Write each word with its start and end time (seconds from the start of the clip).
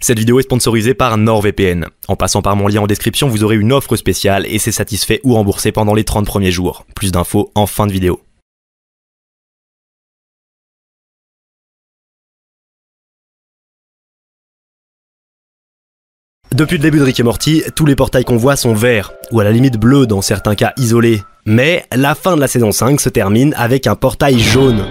Cette 0.00 0.18
vidéo 0.18 0.38
est 0.38 0.44
sponsorisée 0.44 0.94
par 0.94 1.16
NordVPN. 1.16 1.86
En 2.08 2.16
passant 2.16 2.42
par 2.42 2.56
mon 2.56 2.68
lien 2.68 2.82
en 2.82 2.86
description, 2.86 3.28
vous 3.28 3.44
aurez 3.44 3.56
une 3.56 3.72
offre 3.72 3.96
spéciale 3.96 4.46
et 4.46 4.58
c'est 4.58 4.72
satisfait 4.72 5.20
ou 5.24 5.34
remboursé 5.34 5.72
pendant 5.72 5.94
les 5.94 6.04
30 6.04 6.26
premiers 6.26 6.52
jours. 6.52 6.86
Plus 6.94 7.12
d'infos 7.12 7.50
en 7.54 7.66
fin 7.66 7.86
de 7.86 7.92
vidéo. 7.92 8.20
Depuis 16.54 16.78
le 16.78 16.82
début 16.82 16.98
de 16.98 17.04
Rick 17.04 17.20
et 17.20 17.22
Morty, 17.22 17.62
tous 17.74 17.84
les 17.84 17.96
portails 17.96 18.24
qu'on 18.24 18.38
voit 18.38 18.56
sont 18.56 18.72
verts, 18.72 19.12
ou 19.30 19.40
à 19.40 19.44
la 19.44 19.52
limite 19.52 19.76
bleus 19.76 20.06
dans 20.06 20.22
certains 20.22 20.54
cas 20.54 20.72
isolés. 20.78 21.22
Mais 21.44 21.84
la 21.94 22.14
fin 22.14 22.34
de 22.34 22.40
la 22.40 22.48
saison 22.48 22.72
5 22.72 22.98
se 22.98 23.10
termine 23.10 23.52
avec 23.58 23.86
un 23.86 23.94
portail 23.94 24.38
jaune. 24.38 24.86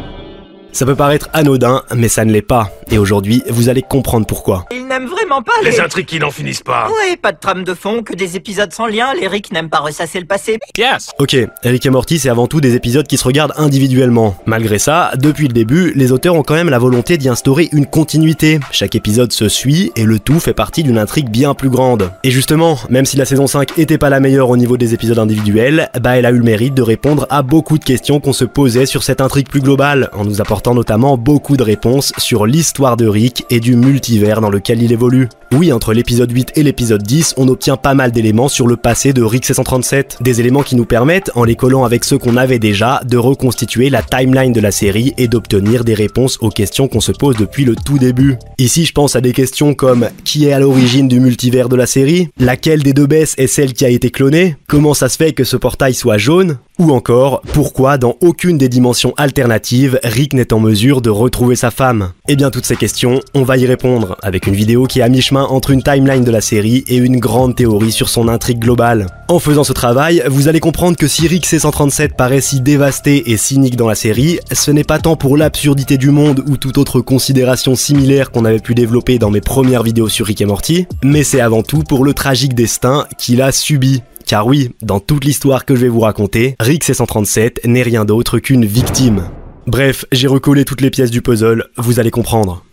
Ça 0.75 0.85
peut 0.85 0.93
paraître 0.93 1.29
anodin, 1.31 1.83
mais 1.95 2.09
ça 2.09 2.25
ne 2.25 2.33
l'est 2.33 2.41
pas. 2.41 2.69
Et 2.91 2.97
aujourd'hui, 2.97 3.41
vous 3.47 3.69
allez 3.69 3.81
comprendre 3.81 4.27
pourquoi. 4.27 4.65
Il 4.71 4.85
n'aime 4.87 5.05
vraiment 5.05 5.41
pas 5.41 5.53
les... 5.63 5.79
intrigues 5.79 6.05
qui 6.05 6.19
n'en 6.19 6.31
finissent 6.31 6.63
pas. 6.63 6.89
Ouais, 6.89 7.15
pas 7.15 7.31
de 7.31 7.39
trame 7.39 7.63
de 7.63 7.73
fond, 7.73 8.03
que 8.03 8.13
des 8.13 8.35
épisodes 8.35 8.73
sans 8.73 8.85
lien. 8.85 9.13
Les 9.17 9.29
Rick 9.29 9.53
n'aiment 9.53 9.69
pas 9.69 9.79
ressasser 9.79 10.19
le 10.19 10.25
passé. 10.25 10.59
Yes. 10.77 11.11
Ok, 11.17 11.37
Rick 11.63 11.85
et 11.85 11.89
Morty, 11.89 12.19
c'est 12.19 12.27
avant 12.27 12.47
tout 12.47 12.59
des 12.59 12.75
épisodes 12.75 13.07
qui 13.07 13.15
se 13.15 13.23
regardent 13.23 13.53
individuellement. 13.55 14.35
Malgré 14.45 14.77
ça, 14.77 15.11
depuis 15.15 15.47
le 15.47 15.53
début, 15.53 15.93
les 15.95 16.11
auteurs 16.11 16.35
ont 16.35 16.43
quand 16.43 16.55
même 16.55 16.69
la 16.69 16.77
volonté 16.77 17.17
d'y 17.17 17.29
instaurer 17.29 17.69
une 17.71 17.85
continuité. 17.85 18.59
Chaque 18.71 18.95
épisode 18.95 19.31
se 19.31 19.47
suit 19.47 19.93
et 19.95 20.03
le 20.03 20.19
tout 20.19 20.41
fait 20.41 20.53
partie 20.53 20.83
d'une 20.83 20.97
intrigue 20.97 21.29
bien 21.29 21.53
plus 21.53 21.69
grande. 21.69 22.11
Et 22.25 22.31
justement, 22.31 22.77
même 22.89 23.05
si 23.05 23.15
la 23.15 23.23
saison 23.23 23.47
5 23.47 23.79
était 23.79 23.97
pas 23.97 24.09
la 24.09 24.19
meilleure 24.19 24.49
au 24.49 24.57
niveau 24.57 24.75
des 24.75 24.93
épisodes 24.93 25.19
individuels, 25.19 25.89
bah 26.01 26.17
elle 26.17 26.25
a 26.25 26.31
eu 26.31 26.37
le 26.37 26.43
mérite 26.43 26.73
de 26.73 26.81
répondre 26.81 27.27
à 27.29 27.43
beaucoup 27.43 27.77
de 27.77 27.85
questions 27.85 28.19
qu'on 28.19 28.33
se 28.33 28.43
posait 28.43 28.85
sur 28.85 29.03
cette 29.03 29.21
intrigue 29.21 29.47
plus 29.47 29.61
globale, 29.61 30.09
en 30.11 30.25
nous 30.25 30.41
apportant 30.41 30.64
notamment 30.73 31.17
beaucoup 31.17 31.57
de 31.57 31.63
réponses 31.63 32.13
sur 32.17 32.45
l'histoire 32.45 32.97
de 32.97 33.07
Rick 33.07 33.45
et 33.49 33.59
du 33.59 33.75
multivers 33.75 34.41
dans 34.41 34.49
lequel 34.49 34.81
il 34.81 34.91
évolue. 34.91 35.29
Oui, 35.53 35.71
entre 35.71 35.93
l'épisode 35.93 36.31
8 36.31 36.53
et 36.55 36.63
l'épisode 36.63 37.03
10, 37.03 37.35
on 37.37 37.47
obtient 37.47 37.77
pas 37.77 37.93
mal 37.93 38.11
d'éléments 38.11 38.47
sur 38.47 38.67
le 38.67 38.75
passé 38.75 39.13
de 39.13 39.21
Rick 39.21 39.45
C137. 39.45 40.21
Des 40.21 40.39
éléments 40.39 40.63
qui 40.63 40.75
nous 40.75 40.85
permettent, 40.85 41.31
en 41.35 41.43
les 41.43 41.55
collant 41.55 41.83
avec 41.83 42.03
ceux 42.03 42.17
qu'on 42.17 42.35
avait 42.35 42.59
déjà, 42.59 43.01
de 43.05 43.17
reconstituer 43.17 43.89
la 43.89 44.01
timeline 44.01 44.53
de 44.53 44.59
la 44.59 44.71
série 44.71 45.13
et 45.17 45.27
d'obtenir 45.27 45.83
des 45.83 45.93
réponses 45.93 46.37
aux 46.41 46.49
questions 46.49 46.87
qu'on 46.87 46.99
se 46.99 47.11
pose 47.11 47.37
depuis 47.37 47.63
le 47.63 47.75
tout 47.75 47.97
début. 47.97 48.37
Ici, 48.57 48.85
je 48.85 48.93
pense 48.93 49.15
à 49.15 49.21
des 49.21 49.33
questions 49.33 49.73
comme 49.73 50.09
qui 50.23 50.47
est 50.47 50.53
à 50.53 50.59
l'origine 50.59 51.07
du 51.07 51.19
multivers 51.19 51.69
de 51.69 51.75
la 51.75 51.85
série? 51.85 52.29
Laquelle 52.39 52.83
des 52.83 52.93
deux 52.93 53.07
baisses 53.07 53.35
est 53.37 53.47
celle 53.47 53.73
qui 53.73 53.85
a 53.85 53.89
été 53.89 54.09
clonée? 54.09 54.57
Comment 54.67 54.93
ça 54.93 55.09
se 55.09 55.17
fait 55.17 55.33
que 55.33 55.43
ce 55.43 55.57
portail 55.57 55.93
soit 55.93 56.17
jaune? 56.17 56.57
Ou 56.77 56.91
encore, 56.91 57.41
pourquoi 57.53 57.97
dans 57.97 58.15
aucune 58.21 58.57
des 58.57 58.69
dimensions 58.69 59.13
alternatives, 59.17 59.99
Rick 60.03 60.33
n'est 60.33 60.53
en 60.53 60.59
mesure 60.59 61.01
de 61.01 61.09
retrouver 61.09 61.55
sa 61.55 61.71
femme? 61.71 62.11
Eh 62.27 62.35
bien 62.35 62.51
toutes 62.51 62.65
ces 62.65 62.75
questions, 62.75 63.21
on 63.33 63.43
va 63.43 63.57
y 63.57 63.65
répondre, 63.65 64.17
avec 64.21 64.47
une 64.47 64.55
vidéo 64.55 64.85
qui 64.85 64.99
est 64.99 65.03
à 65.03 65.09
mi-chemin 65.09 65.43
entre 65.43 65.71
une 65.71 65.83
timeline 65.83 66.23
de 66.23 66.31
la 66.31 66.41
série 66.41 66.83
et 66.87 66.97
une 66.97 67.19
grande 67.19 67.55
théorie 67.55 67.91
sur 67.91 68.09
son 68.09 68.27
intrigue 68.27 68.59
globale. 68.59 69.07
En 69.27 69.39
faisant 69.39 69.63
ce 69.63 69.73
travail, 69.73 70.23
vous 70.27 70.47
allez 70.47 70.59
comprendre 70.59 70.97
que 70.97 71.07
si 71.07 71.27
Rick 71.27 71.45
C137 71.45 72.15
paraît 72.15 72.41
si 72.41 72.61
dévasté 72.61 73.31
et 73.31 73.37
cynique 73.37 73.75
dans 73.75 73.87
la 73.87 73.95
série, 73.95 74.39
ce 74.51 74.71
n'est 74.71 74.83
pas 74.83 74.99
tant 74.99 75.15
pour 75.15 75.37
l'absurdité 75.37 75.97
du 75.97 76.11
monde 76.11 76.43
ou 76.47 76.57
toute 76.57 76.77
autre 76.77 77.01
considération 77.01 77.75
similaire 77.75 78.31
qu'on 78.31 78.45
avait 78.45 78.59
pu 78.59 78.75
développer 78.75 79.17
dans 79.17 79.31
mes 79.31 79.41
premières 79.41 79.83
vidéos 79.83 80.09
sur 80.09 80.25
Rick 80.25 80.41
et 80.41 80.45
Morty, 80.45 80.87
mais 81.03 81.23
c'est 81.23 81.41
avant 81.41 81.63
tout 81.63 81.83
pour 81.83 82.03
le 82.03 82.13
tragique 82.13 82.53
destin 82.53 83.05
qu'il 83.17 83.41
a 83.41 83.51
subi. 83.51 84.03
Car 84.25 84.47
oui, 84.47 84.71
dans 84.81 84.99
toute 84.99 85.23
l'histoire 85.23 85.65
que 85.65 85.75
je 85.75 85.81
vais 85.81 85.87
vous 85.87 85.99
raconter, 85.99 86.55
Rick 86.59 86.83
C137 86.83 87.67
n'est 87.67 87.83
rien 87.83 88.05
d'autre 88.05 88.39
qu'une 88.39 88.65
victime. 88.65 89.29
Bref, 89.67 90.05
j'ai 90.11 90.27
recollé 90.27 90.65
toutes 90.65 90.81
les 90.81 90.89
pièces 90.89 91.11
du 91.11 91.21
puzzle, 91.21 91.65
vous 91.77 91.99
allez 91.99 92.11
comprendre. 92.11 92.63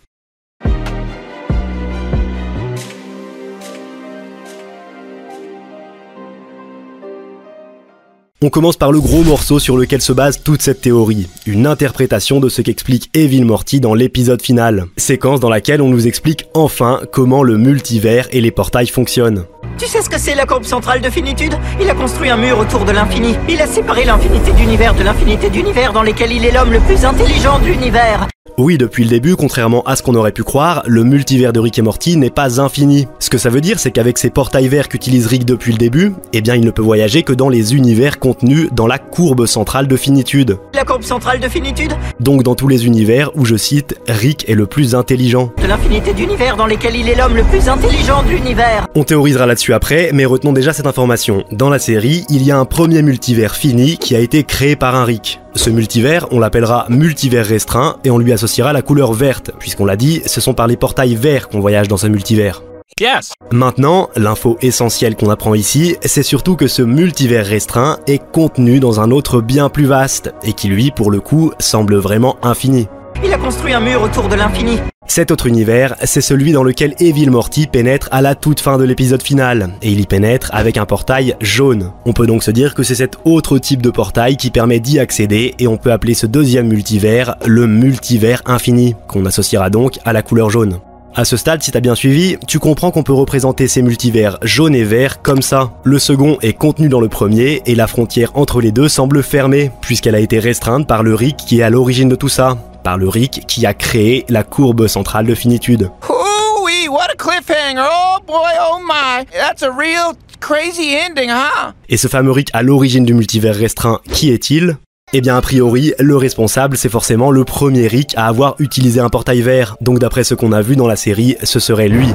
On 8.45 8.49
commence 8.49 8.75
par 8.75 8.91
le 8.91 8.99
gros 8.99 9.23
morceau 9.23 9.57
sur 9.57 9.77
lequel 9.77 10.01
se 10.01 10.11
base 10.11 10.43
toute 10.43 10.61
cette 10.61 10.81
théorie, 10.81 11.29
une 11.45 11.65
interprétation 11.65 12.41
de 12.41 12.49
ce 12.49 12.61
qu'explique 12.61 13.09
Evil 13.13 13.45
Morty 13.45 13.79
dans 13.79 13.93
l'épisode 13.93 14.41
final, 14.41 14.87
séquence 14.97 15.39
dans 15.39 15.49
laquelle 15.49 15.81
on 15.81 15.87
nous 15.87 16.07
explique 16.07 16.47
enfin 16.53 16.99
comment 17.13 17.41
le 17.41 17.57
multivers 17.57 18.27
et 18.33 18.41
les 18.41 18.51
portails 18.51 18.87
fonctionnent. 18.87 19.45
Tu 19.77 19.87
sais 19.87 20.01
ce 20.01 20.09
que 20.09 20.19
c'est 20.19 20.35
la 20.35 20.45
courbe 20.45 20.65
centrale 20.65 20.99
de 20.99 21.09
finitude? 21.09 21.53
Il 21.79 21.89
a 21.89 21.93
construit 21.93 22.31
un 22.31 22.35
mur 22.35 22.59
autour 22.59 22.83
de 22.83 22.91
l'infini. 22.91 23.33
Il 23.47 23.61
a 23.61 23.65
séparé 23.65 24.03
l'infinité 24.03 24.51
d'univers 24.51 24.93
de 24.93 25.03
l'infinité 25.03 25.49
d'univers 25.49 25.93
dans 25.93 26.03
lesquels 26.03 26.33
il 26.33 26.43
est 26.43 26.51
l'homme 26.51 26.73
le 26.73 26.81
plus 26.81 27.05
intelligent 27.05 27.59
de 27.59 27.67
l'univers. 27.67 28.27
Oui, 28.59 28.77
depuis 28.77 29.03
le 29.03 29.09
début, 29.09 29.35
contrairement 29.35 29.81
à 29.81 29.95
ce 29.95 30.03
qu'on 30.03 30.13
aurait 30.13 30.31
pu 30.31 30.43
croire, 30.43 30.83
le 30.85 31.03
multivers 31.03 31.53
de 31.53 31.59
Rick 31.59 31.79
et 31.79 31.81
Morty 31.81 32.17
n'est 32.17 32.29
pas 32.29 32.61
infini. 32.61 33.07
Ce 33.17 33.31
que 33.31 33.39
ça 33.39 33.49
veut 33.49 33.61
dire, 33.61 33.79
c'est 33.79 33.89
qu'avec 33.89 34.19
ces 34.19 34.29
portails 34.29 34.67
verts 34.67 34.89
qu'utilise 34.89 35.25
Rick 35.25 35.43
depuis 35.43 35.71
le 35.71 35.79
début, 35.79 36.13
eh 36.33 36.41
bien 36.41 36.53
il 36.53 36.63
ne 36.63 36.69
peut 36.69 36.83
voyager 36.83 37.23
que 37.23 37.33
dans 37.33 37.49
les 37.49 37.73
univers 37.73 38.19
contenus 38.33 38.69
dans 38.71 38.87
la 38.87 38.97
courbe 38.97 39.45
centrale 39.45 39.87
de 39.87 39.95
finitude. 39.95 40.57
La 40.73 40.83
courbe 40.83 41.03
centrale 41.03 41.39
de 41.39 41.47
finitude 41.47 41.93
Donc 42.19 42.41
dans 42.41 42.55
tous 42.55 42.67
les 42.67 42.87
univers 42.87 43.29
où, 43.35 43.45
je 43.45 43.55
cite, 43.55 43.95
Rick 44.07 44.49
est 44.49 44.55
le 44.55 44.65
plus 44.65 44.95
intelligent. 44.95 45.51
De 45.61 45.67
l'infinité 45.67 46.13
d'univers 46.13 46.57
dans 46.57 46.65
lesquels 46.65 46.95
il 46.95 47.07
est 47.07 47.15
l'homme 47.15 47.35
le 47.35 47.43
plus 47.43 47.69
intelligent 47.69 48.23
de 48.23 48.29
l'univers. 48.29 48.87
On 48.95 49.03
théorisera 49.03 49.45
là-dessus 49.45 49.73
après, 49.73 50.09
mais 50.13 50.25
retenons 50.25 50.51
déjà 50.51 50.73
cette 50.73 50.87
information. 50.87 51.43
Dans 51.51 51.69
la 51.69 51.77
série, 51.77 52.25
il 52.29 52.43
y 52.43 52.51
a 52.51 52.57
un 52.57 52.65
premier 52.65 53.03
multivers 53.03 53.55
fini 53.55 53.97
qui 53.97 54.15
a 54.15 54.19
été 54.19 54.43
créé 54.43 54.75
par 54.75 54.95
un 54.95 55.05
Rick. 55.05 55.39
Ce 55.53 55.69
multivers, 55.69 56.25
on 56.31 56.39
l'appellera 56.39 56.87
multivers 56.89 57.45
restreint 57.45 57.97
et 58.03 58.09
on 58.09 58.17
lui 58.17 58.33
associera 58.33 58.73
la 58.73 58.81
couleur 58.81 59.13
verte, 59.13 59.51
puisqu'on 59.59 59.85
l'a 59.85 59.95
dit, 59.95 60.23
ce 60.25 60.41
sont 60.41 60.55
par 60.55 60.65
les 60.65 60.77
portails 60.77 61.15
verts 61.15 61.49
qu'on 61.49 61.59
voyage 61.59 61.87
dans 61.87 61.97
ce 61.97 62.07
multivers. 62.07 62.63
Yes. 62.99 63.31
Maintenant, 63.51 64.09
l'info 64.15 64.57
essentielle 64.61 65.15
qu'on 65.15 65.29
apprend 65.29 65.55
ici, 65.55 65.95
c'est 66.03 66.23
surtout 66.23 66.55
que 66.55 66.67
ce 66.67 66.81
multivers 66.81 67.45
restreint 67.45 67.97
est 68.05 68.21
contenu 68.31 68.79
dans 68.79 68.99
un 68.99 69.09
autre 69.09 69.41
bien 69.41 69.69
plus 69.69 69.85
vaste, 69.85 70.33
et 70.43 70.53
qui 70.53 70.67
lui, 70.67 70.91
pour 70.91 71.09
le 71.09 71.19
coup, 71.19 71.51
semble 71.59 71.95
vraiment 71.95 72.37
infini. 72.43 72.87
Il 73.23 73.33
a 73.33 73.37
construit 73.37 73.73
un 73.73 73.79
mur 73.79 74.01
autour 74.01 74.27
de 74.27 74.35
l'infini. 74.35 74.77
Cet 75.07 75.31
autre 75.31 75.47
univers, 75.47 75.95
c'est 76.03 76.21
celui 76.21 76.51
dans 76.51 76.63
lequel 76.63 76.95
Evil 76.99 77.29
Morty 77.29 77.67
pénètre 77.67 78.09
à 78.11 78.21
la 78.21 78.35
toute 78.35 78.59
fin 78.59 78.77
de 78.77 78.83
l'épisode 78.83 79.23
final, 79.23 79.71
et 79.81 79.91
il 79.91 79.99
y 79.99 80.05
pénètre 80.05 80.49
avec 80.53 80.77
un 80.77 80.85
portail 80.85 81.35
jaune. 81.41 81.91
On 82.05 82.13
peut 82.13 82.27
donc 82.27 82.43
se 82.43 82.51
dire 82.51 82.75
que 82.75 82.83
c'est 82.83 82.95
cet 82.95 83.17
autre 83.25 83.57
type 83.57 83.81
de 83.81 83.89
portail 83.89 84.37
qui 84.37 84.51
permet 84.51 84.79
d'y 84.79 84.99
accéder, 84.99 85.55
et 85.57 85.67
on 85.67 85.77
peut 85.77 85.91
appeler 85.91 86.13
ce 86.13 86.27
deuxième 86.27 86.67
multivers 86.67 87.35
le 87.45 87.65
multivers 87.65 88.43
infini, 88.45 88.95
qu'on 89.07 89.25
associera 89.25 89.69
donc 89.69 89.99
à 90.05 90.13
la 90.13 90.21
couleur 90.21 90.49
jaune. 90.49 90.79
À 91.15 91.25
ce 91.25 91.37
stade, 91.37 91.61
si 91.61 91.71
t'as 91.71 91.79
bien 91.79 91.93
suivi, 91.93 92.37
tu 92.47 92.57
comprends 92.57 92.89
qu'on 92.89 93.03
peut 93.03 93.13
représenter 93.13 93.67
ces 93.67 93.83
multivers 93.83 94.39
jaune 94.41 94.73
et 94.73 94.83
vert 94.83 95.21
comme 95.21 95.43
ça. 95.43 95.71
Le 95.83 95.99
second 95.99 96.39
est 96.41 96.53
contenu 96.53 96.89
dans 96.89 96.99
le 96.99 97.07
premier 97.07 97.61
et 97.67 97.75
la 97.75 97.85
frontière 97.85 98.31
entre 98.33 98.61
les 98.61 98.71
deux 98.71 98.89
semble 98.89 99.21
fermée, 99.21 99.69
puisqu'elle 99.79 100.15
a 100.15 100.19
été 100.19 100.39
restreinte 100.39 100.87
par 100.87 101.03
le 101.03 101.13
Rick 101.13 101.37
qui 101.37 101.59
est 101.59 101.63
à 101.63 101.69
l'origine 101.69 102.09
de 102.09 102.15
tout 102.15 102.29
ça, 102.29 102.57
par 102.83 102.97
le 102.97 103.07
Rick 103.07 103.43
qui 103.47 103.67
a 103.67 103.75
créé 103.75 104.25
la 104.27 104.43
courbe 104.43 104.87
centrale 104.87 105.27
de 105.27 105.35
finitude. 105.35 105.91
Oh 106.09 106.63
oui, 106.65 106.87
what 106.89 107.05
a 107.11 107.15
cliffhanger! 107.15 107.87
Oh 107.87 108.17
boy, 108.25 108.51
oh 108.71 108.79
my! 108.79 109.23
That's 109.33 109.61
a 109.61 109.69
real 109.69 110.15
crazy 110.39 110.95
ending, 110.95 111.29
huh? 111.29 111.73
Et 111.89 111.97
ce 111.97 112.07
fameux 112.07 112.31
Rick 112.31 112.49
à 112.53 112.63
l'origine 112.63 113.05
du 113.05 113.13
multivers 113.13 113.55
restreint, 113.55 113.99
qui 114.11 114.31
est-il? 114.31 114.77
Eh 115.13 115.21
bien, 115.21 115.37
a 115.37 115.41
priori, 115.41 115.93
le 115.99 116.17
responsable, 116.17 116.75
c'est 116.75 116.89
forcément 116.89 117.31
le 117.31 117.45
premier 117.45 117.87
Rick 117.87 118.13
à 118.17 118.27
avoir 118.27 118.55
utilisé 118.59 118.99
un 118.99 119.09
portail 119.09 119.41
vert. 119.41 119.77
Donc, 119.79 119.99
d'après 119.99 120.23
ce 120.23 120.33
qu'on 120.33 120.51
a 120.51 120.61
vu 120.61 120.75
dans 120.75 120.87
la 120.87 120.95
série, 120.95 121.37
ce 121.43 121.59
serait 121.59 121.87
lui. 121.87 122.07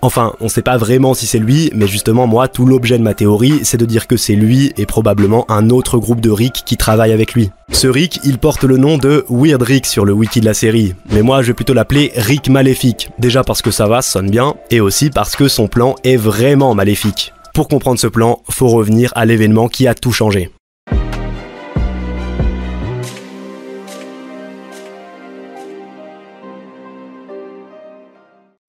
Enfin, 0.00 0.32
on 0.40 0.48
sait 0.48 0.62
pas 0.62 0.76
vraiment 0.76 1.12
si 1.12 1.26
c'est 1.26 1.40
lui, 1.40 1.70
mais 1.74 1.88
justement 1.88 2.28
moi, 2.28 2.46
tout 2.46 2.66
l'objet 2.66 2.98
de 2.98 3.02
ma 3.02 3.14
théorie, 3.14 3.60
c'est 3.64 3.78
de 3.78 3.84
dire 3.84 4.06
que 4.06 4.16
c'est 4.16 4.36
lui 4.36 4.72
et 4.76 4.86
probablement 4.86 5.44
un 5.50 5.70
autre 5.70 5.98
groupe 5.98 6.20
de 6.20 6.30
Rick 6.30 6.62
qui 6.64 6.76
travaille 6.76 7.12
avec 7.12 7.34
lui. 7.34 7.50
Ce 7.72 7.88
Rick, 7.88 8.20
il 8.22 8.38
porte 8.38 8.62
le 8.62 8.76
nom 8.76 8.96
de 8.96 9.24
Weird 9.28 9.62
Rick 9.62 9.86
sur 9.86 10.04
le 10.04 10.12
wiki 10.12 10.38
de 10.38 10.44
la 10.44 10.54
série, 10.54 10.94
mais 11.10 11.22
moi 11.22 11.42
je 11.42 11.48
vais 11.48 11.54
plutôt 11.54 11.74
l'appeler 11.74 12.12
Rick 12.14 12.48
Maléfique, 12.48 13.10
déjà 13.18 13.42
parce 13.42 13.60
que 13.60 13.72
ça 13.72 13.88
va, 13.88 14.00
ça 14.00 14.12
sonne 14.12 14.30
bien, 14.30 14.54
et 14.70 14.80
aussi 14.80 15.10
parce 15.10 15.34
que 15.34 15.48
son 15.48 15.66
plan 15.66 15.96
est 16.04 16.16
vraiment 16.16 16.76
maléfique. 16.76 17.32
Pour 17.52 17.66
comprendre 17.66 17.98
ce 17.98 18.06
plan, 18.06 18.40
faut 18.48 18.68
revenir 18.68 19.12
à 19.16 19.24
l'événement 19.24 19.66
qui 19.66 19.88
a 19.88 19.94
tout 19.94 20.12
changé. 20.12 20.48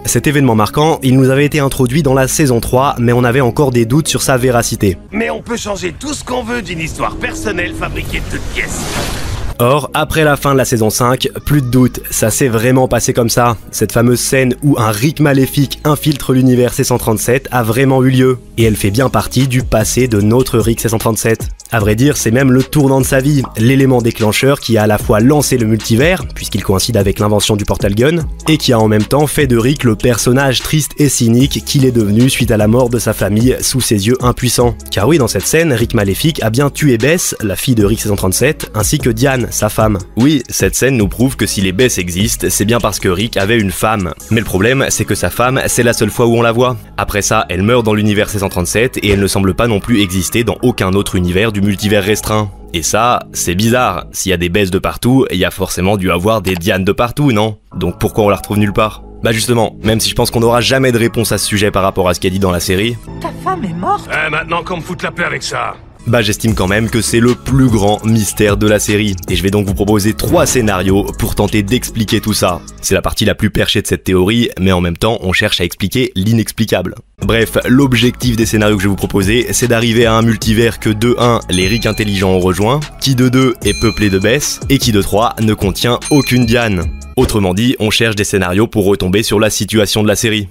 Cet 0.09 0.25
événement 0.25 0.55
marquant, 0.55 0.97
il 1.03 1.15
nous 1.19 1.29
avait 1.29 1.45
été 1.45 1.59
introduit 1.59 2.01
dans 2.01 2.15
la 2.15 2.27
saison 2.27 2.59
3, 2.59 2.95
mais 2.97 3.13
on 3.13 3.23
avait 3.23 3.41
encore 3.41 3.69
des 3.69 3.85
doutes 3.85 4.07
sur 4.07 4.23
sa 4.23 4.37
véracité. 4.37 4.97
Mais 5.11 5.29
on 5.29 5.43
peut 5.43 5.55
changer 5.55 5.93
tout 5.93 6.15
ce 6.15 6.23
qu'on 6.23 6.41
veut 6.41 6.63
d'une 6.63 6.79
histoire 6.79 7.15
personnelle 7.15 7.75
fabriquée 7.75 8.21
de 8.21 8.37
toutes 8.37 8.55
pièces. 8.55 9.28
Or, 9.61 9.91
après 9.93 10.23
la 10.23 10.37
fin 10.37 10.53
de 10.53 10.57
la 10.57 10.63
saison 10.63 10.89
5, 10.89 11.31
plus 11.45 11.61
de 11.61 11.67
doute, 11.67 11.99
ça 12.09 12.31
s'est 12.31 12.47
vraiment 12.47 12.87
passé 12.87 13.11
comme 13.11 13.27
ça. 13.27 13.57
Cette 13.71 13.91
fameuse 13.91 14.21
scène 14.21 14.55
où 14.63 14.79
un 14.79 14.89
Rick 14.89 15.19
maléfique 15.19 15.81
infiltre 15.83 16.31
l'univers 16.31 16.73
C137 16.73 17.47
a 17.51 17.61
vraiment 17.61 18.01
eu 18.01 18.09
lieu, 18.09 18.37
et 18.57 18.63
elle 18.63 18.77
fait 18.77 18.89
bien 18.89 19.09
partie 19.09 19.49
du 19.49 19.61
passé 19.63 20.07
de 20.07 20.21
notre 20.21 20.59
Rick 20.59 20.81
C137. 20.81 21.39
À 21.71 21.79
vrai 21.79 21.95
dire, 21.95 22.17
c'est 22.17 22.31
même 22.31 22.51
le 22.51 22.63
tournant 22.63 22.99
de 22.99 23.05
sa 23.05 23.19
vie, 23.19 23.43
l'élément 23.57 24.01
déclencheur 24.01 24.59
qui 24.59 24.77
a 24.77 24.83
à 24.83 24.87
la 24.87 24.97
fois 24.97 25.19
lancé 25.19 25.57
le 25.57 25.67
multivers, 25.67 26.25
puisqu'il 26.33 26.63
coïncide 26.63 26.97
avec 26.97 27.19
l'invention 27.19 27.55
du 27.55 27.65
portal 27.65 27.93
gun, 27.93 28.25
et 28.47 28.57
qui 28.57 28.71
a 28.73 28.79
en 28.79 28.87
même 28.87 29.03
temps 29.03 29.27
fait 29.27 29.45
de 29.45 29.57
Rick 29.57 29.83
le 29.83 29.95
personnage 29.95 30.61
triste 30.61 30.93
et 30.97 31.09
cynique 31.09 31.63
qu'il 31.65 31.85
est 31.85 31.91
devenu 31.91 32.29
suite 32.29 32.51
à 32.51 32.57
la 32.57 32.67
mort 32.67 32.89
de 32.89 32.97
sa 32.97 33.13
famille 33.13 33.57
sous 33.61 33.81
ses 33.81 34.07
yeux 34.07 34.17
impuissants. 34.21 34.75
Car 34.89 35.07
oui, 35.07 35.17
dans 35.17 35.27
cette 35.27 35.45
scène, 35.45 35.73
Rick 35.73 35.93
Maléfique 35.93 36.41
a 36.41 36.49
bien 36.49 36.69
tué 36.69 36.97
Bess, 36.97 37.35
la 37.43 37.57
fille 37.57 37.75
de 37.75 37.85
Rick 37.85 37.99
C137, 37.99 38.69
ainsi 38.73 38.97
que 38.97 39.09
Diane, 39.09 39.48
sa 39.49 39.69
femme. 39.69 39.97
Oui, 40.15 40.43
cette 40.49 40.75
scène 40.75 40.97
nous 40.97 41.07
prouve 41.07 41.35
que 41.35 41.45
si 41.45 41.61
les 41.61 41.71
Bess 41.71 41.97
existent, 41.97 42.47
c'est 42.49 42.65
bien 42.65 42.79
parce 42.79 42.99
que 42.99 43.09
Rick 43.09 43.37
avait 43.37 43.59
une 43.59 43.71
femme. 43.71 44.13
Mais 44.31 44.39
le 44.39 44.45
problème, 44.45 44.85
c'est 44.89 45.05
que 45.05 45.15
sa 45.15 45.29
femme, 45.29 45.61
c'est 45.67 45.83
la 45.83 45.93
seule 45.93 46.09
fois 46.09 46.25
où 46.27 46.35
on 46.35 46.41
la 46.41 46.51
voit. 46.51 46.77
Après 46.97 47.21
ça, 47.21 47.45
elle 47.49 47.63
meurt 47.63 47.85
dans 47.85 47.93
l'univers 47.93 48.29
C137 48.29 48.99
et 49.01 49.09
elle 49.09 49.19
ne 49.19 49.27
semble 49.27 49.53
pas 49.53 49.67
non 49.67 49.79
plus 49.79 50.01
exister 50.01 50.43
dans 50.43 50.57
aucun 50.61 50.93
autre 50.93 51.15
univers 51.15 51.51
du 51.51 51.61
multivers 51.61 52.03
restreint. 52.03 52.51
Et 52.73 52.83
ça, 52.83 53.21
c'est 53.33 53.55
bizarre. 53.55 54.05
S'il 54.11 54.29
y 54.29 54.33
a 54.33 54.37
des 54.37 54.49
baisses 54.49 54.71
de 54.71 54.79
partout, 54.79 55.25
il 55.31 55.37
y 55.37 55.45
a 55.45 55.51
forcément 55.51 55.97
dû 55.97 56.11
avoir 56.11 56.41
des 56.41 56.53
Dianes 56.55 56.85
de 56.85 56.91
partout, 56.91 57.31
non? 57.31 57.57
Donc 57.75 57.99
pourquoi 57.99 58.25
on 58.25 58.29
la 58.29 58.35
retrouve 58.35 58.59
nulle 58.59 58.73
part? 58.73 59.01
Bah 59.23 59.31
justement, 59.33 59.75
même 59.83 59.99
si 59.99 60.09
je 60.09 60.15
pense 60.15 60.31
qu'on 60.31 60.39
n'aura 60.39 60.61
jamais 60.61 60.91
de 60.93 60.97
réponse 60.97 61.31
à 61.31 61.37
ce 61.37 61.45
sujet 61.45 61.71
par 61.71 61.83
rapport 61.83 62.07
à 62.07 62.13
ce 62.13 62.19
qu'elle 62.19 62.31
dit 62.31 62.39
dans 62.39 62.51
la 62.51 62.61
série, 62.61 62.95
Ta 63.19 63.29
femme 63.43 63.65
est 63.65 63.73
morte? 63.73 64.07
Eh, 64.09 64.29
maintenant 64.29 64.63
qu'on 64.63 64.77
me 64.77 64.81
fout 64.81 65.01
la 65.03 65.11
paix 65.11 65.25
avec 65.25 65.43
ça. 65.43 65.75
Bah 66.07 66.21
j'estime 66.21 66.55
quand 66.55 66.67
même 66.67 66.89
que 66.89 67.01
c'est 67.01 67.19
le 67.19 67.35
plus 67.35 67.67
grand 67.67 68.03
mystère 68.05 68.57
de 68.57 68.67
la 68.67 68.79
série. 68.79 69.15
Et 69.29 69.35
je 69.35 69.43
vais 69.43 69.51
donc 69.51 69.67
vous 69.67 69.73
proposer 69.73 70.13
trois 70.13 70.45
scénarios 70.45 71.03
pour 71.17 71.35
tenter 71.35 71.63
d'expliquer 71.63 72.21
tout 72.21 72.33
ça. 72.33 72.61
C'est 72.81 72.95
la 72.95 73.01
partie 73.01 73.25
la 73.25 73.35
plus 73.35 73.49
perchée 73.49 73.81
de 73.81 73.87
cette 73.87 74.03
théorie, 74.03 74.49
mais 74.59 74.71
en 74.71 74.81
même 74.81 74.97
temps, 74.97 75.19
on 75.21 75.33
cherche 75.33 75.61
à 75.61 75.63
expliquer 75.63 76.11
l'inexplicable. 76.15 76.95
Bref, 77.21 77.57
l'objectif 77.67 78.35
des 78.35 78.45
scénarios 78.45 78.77
que 78.77 78.83
je 78.83 78.87
vais 78.87 78.91
vous 78.91 78.95
proposer, 78.95 79.47
c'est 79.51 79.67
d'arriver 79.67 80.05
à 80.05 80.13
un 80.13 80.21
multivers 80.21 80.79
que 80.79 80.89
de 80.89 81.15
1, 81.19 81.41
les 81.49 81.67
rics 81.67 81.85
intelligents 81.85 82.31
ont 82.31 82.39
rejoint, 82.39 82.79
qui 83.01 83.15
de 83.15 83.29
2 83.29 83.55
est 83.63 83.79
peuplé 83.79 84.09
de 84.09 84.19
Bess, 84.19 84.59
et 84.69 84.77
qui 84.77 84.91
de 84.91 85.01
3 85.01 85.35
ne 85.41 85.53
contient 85.53 85.99
aucune 86.09 86.45
Diane. 86.45 86.85
Autrement 87.17 87.53
dit, 87.53 87.75
on 87.79 87.89
cherche 87.89 88.15
des 88.15 88.23
scénarios 88.23 88.67
pour 88.67 88.85
retomber 88.85 89.23
sur 89.23 89.39
la 89.39 89.49
situation 89.49 90.03
de 90.03 90.07
la 90.07 90.15
série. 90.15 90.47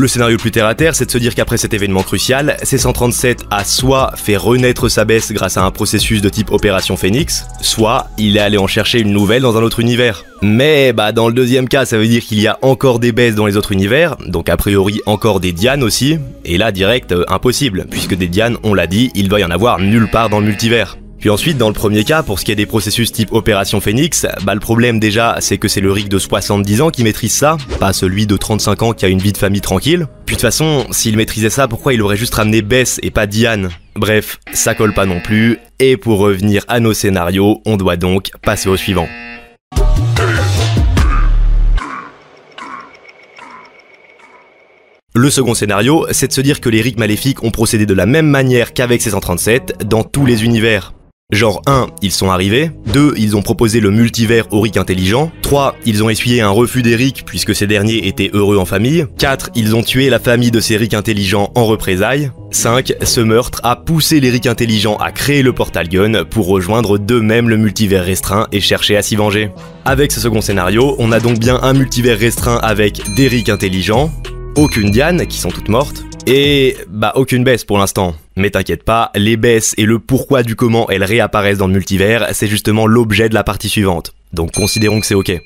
Le 0.00 0.08
scénario 0.08 0.38
plus 0.38 0.50
terre 0.50 0.64
à 0.64 0.74
terre, 0.74 0.94
c'est 0.94 1.04
de 1.04 1.10
se 1.10 1.18
dire 1.18 1.34
qu'après 1.34 1.58
cet 1.58 1.74
événement 1.74 2.02
crucial, 2.02 2.56
C137 2.62 3.40
a 3.50 3.64
soit 3.64 4.12
fait 4.16 4.38
renaître 4.38 4.88
sa 4.88 5.04
baisse 5.04 5.30
grâce 5.30 5.58
à 5.58 5.62
un 5.66 5.70
processus 5.70 6.22
de 6.22 6.30
type 6.30 6.52
Opération 6.52 6.96
Phoenix, 6.96 7.44
soit 7.60 8.08
il 8.16 8.38
est 8.38 8.40
allé 8.40 8.56
en 8.56 8.66
chercher 8.66 9.00
une 9.00 9.10
nouvelle 9.10 9.42
dans 9.42 9.58
un 9.58 9.62
autre 9.62 9.78
univers. 9.78 10.24
Mais 10.40 10.94
bah 10.94 11.12
dans 11.12 11.28
le 11.28 11.34
deuxième 11.34 11.68
cas, 11.68 11.84
ça 11.84 11.98
veut 11.98 12.06
dire 12.06 12.24
qu'il 12.24 12.40
y 12.40 12.46
a 12.46 12.58
encore 12.62 12.98
des 12.98 13.12
baisses 13.12 13.34
dans 13.34 13.44
les 13.44 13.58
autres 13.58 13.72
univers, 13.72 14.16
donc 14.26 14.48
a 14.48 14.56
priori 14.56 15.02
encore 15.04 15.38
des 15.38 15.52
Dianes 15.52 15.82
aussi, 15.82 16.18
et 16.46 16.56
là 16.56 16.72
direct 16.72 17.12
euh, 17.12 17.26
impossible, 17.28 17.84
puisque 17.90 18.14
des 18.14 18.28
Dianes, 18.28 18.56
on 18.62 18.72
l'a 18.72 18.86
dit, 18.86 19.10
il 19.14 19.28
doit 19.28 19.40
y 19.40 19.44
en 19.44 19.50
avoir 19.50 19.80
nulle 19.80 20.08
part 20.08 20.30
dans 20.30 20.40
le 20.40 20.46
multivers. 20.46 20.96
Puis 21.20 21.28
ensuite, 21.28 21.58
dans 21.58 21.68
le 21.68 21.74
premier 21.74 22.04
cas, 22.04 22.22
pour 22.22 22.38
ce 22.38 22.46
qui 22.46 22.52
est 22.52 22.56
des 22.56 22.64
processus 22.64 23.12
type 23.12 23.34
Opération 23.34 23.82
Phoenix, 23.82 24.26
bah 24.42 24.54
le 24.54 24.60
problème 24.60 24.98
déjà, 24.98 25.36
c'est 25.40 25.58
que 25.58 25.68
c'est 25.68 25.82
le 25.82 25.92
Rick 25.92 26.08
de 26.08 26.18
70 26.18 26.80
ans 26.80 26.88
qui 26.88 27.04
maîtrise 27.04 27.32
ça, 27.32 27.58
pas 27.78 27.92
celui 27.92 28.26
de 28.26 28.38
35 28.38 28.82
ans 28.82 28.92
qui 28.94 29.04
a 29.04 29.08
une 29.08 29.18
vie 29.18 29.32
de 29.32 29.36
famille 29.36 29.60
tranquille. 29.60 30.06
Puis 30.24 30.36
de 30.36 30.40
toute 30.40 30.48
façon, 30.48 30.86
s'il 30.92 31.18
maîtrisait 31.18 31.50
ça, 31.50 31.68
pourquoi 31.68 31.92
il 31.92 32.00
aurait 32.00 32.16
juste 32.16 32.34
ramené 32.34 32.62
Bess 32.62 32.98
et 33.02 33.10
pas 33.10 33.26
Diane? 33.26 33.68
Bref, 33.96 34.38
ça 34.54 34.74
colle 34.74 34.94
pas 34.94 35.04
non 35.04 35.20
plus, 35.20 35.58
et 35.78 35.98
pour 35.98 36.20
revenir 36.20 36.64
à 36.68 36.80
nos 36.80 36.94
scénarios, 36.94 37.60
on 37.66 37.76
doit 37.76 37.98
donc 37.98 38.30
passer 38.42 38.70
au 38.70 38.78
suivant. 38.78 39.08
Le 45.14 45.28
second 45.28 45.52
scénario, 45.52 46.06
c'est 46.12 46.28
de 46.28 46.32
se 46.32 46.40
dire 46.40 46.62
que 46.62 46.70
les 46.70 46.80
Rick 46.80 46.98
maléfiques 46.98 47.42
ont 47.44 47.50
procédé 47.50 47.84
de 47.84 47.92
la 47.92 48.06
même 48.06 48.28
manière 48.28 48.72
qu'avec 48.72 49.02
ces 49.02 49.10
137 49.10 49.84
dans 49.84 50.02
tous 50.02 50.24
les 50.24 50.44
univers. 50.44 50.94
Genre 51.32 51.62
1, 51.66 51.86
ils 52.02 52.10
sont 52.10 52.28
arrivés, 52.28 52.72
2, 52.92 53.14
ils 53.16 53.36
ont 53.36 53.42
proposé 53.42 53.78
le 53.78 53.90
multivers 53.90 54.52
aux 54.52 54.60
Rick 54.60 54.76
intelligents, 54.76 55.30
3, 55.42 55.76
ils 55.86 56.02
ont 56.02 56.10
essuyé 56.10 56.40
un 56.40 56.50
refus 56.50 56.82
des 56.82 56.96
Rick 56.96 57.22
puisque 57.24 57.54
ces 57.54 57.68
derniers 57.68 58.08
étaient 58.08 58.30
heureux 58.32 58.58
en 58.58 58.64
famille, 58.64 59.06
4, 59.18 59.50
ils 59.54 59.76
ont 59.76 59.82
tué 59.82 60.10
la 60.10 60.18
famille 60.18 60.50
de 60.50 60.58
ces 60.58 60.76
Rick 60.76 60.92
intelligents 60.92 61.52
en 61.54 61.66
représailles, 61.66 62.32
5, 62.50 62.94
ce 63.02 63.20
meurtre 63.20 63.60
a 63.62 63.76
poussé 63.76 64.18
les 64.18 64.30
Rick 64.30 64.46
intelligents 64.46 64.96
à 64.96 65.12
créer 65.12 65.42
le 65.42 65.52
Portal 65.52 65.88
Gun 65.88 66.24
pour 66.24 66.48
rejoindre 66.48 66.98
d'eux-mêmes 66.98 67.48
le 67.48 67.56
multivers 67.56 68.04
restreint 68.04 68.48
et 68.50 68.60
chercher 68.60 68.96
à 68.96 69.02
s'y 69.02 69.14
venger. 69.14 69.50
Avec 69.84 70.10
ce 70.10 70.18
second 70.18 70.40
scénario, 70.40 70.96
on 70.98 71.12
a 71.12 71.20
donc 71.20 71.38
bien 71.38 71.60
un 71.62 71.74
multivers 71.74 72.18
restreint 72.18 72.58
avec 72.58 73.02
des 73.14 73.28
Rick 73.28 73.50
intelligents, 73.50 74.10
aucune 74.56 74.90
Diane, 74.90 75.26
qui 75.28 75.38
sont 75.38 75.50
toutes 75.50 75.68
mortes, 75.68 76.02
et 76.26 76.76
bah 76.88 77.12
aucune 77.14 77.44
baisse 77.44 77.64
pour 77.64 77.78
l'instant. 77.78 78.14
Mais 78.40 78.48
t'inquiète 78.48 78.84
pas, 78.84 79.10
les 79.14 79.36
baisses 79.36 79.74
et 79.76 79.84
le 79.84 79.98
pourquoi 79.98 80.42
du 80.42 80.56
comment 80.56 80.88
elles 80.88 81.04
réapparaissent 81.04 81.58
dans 81.58 81.66
le 81.66 81.74
multivers, 81.74 82.28
c'est 82.32 82.46
justement 82.46 82.86
l'objet 82.86 83.28
de 83.28 83.34
la 83.34 83.44
partie 83.44 83.68
suivante. 83.68 84.14
Donc 84.32 84.52
considérons 84.52 85.00
que 85.00 85.06
c'est 85.06 85.14
ok. 85.14 85.42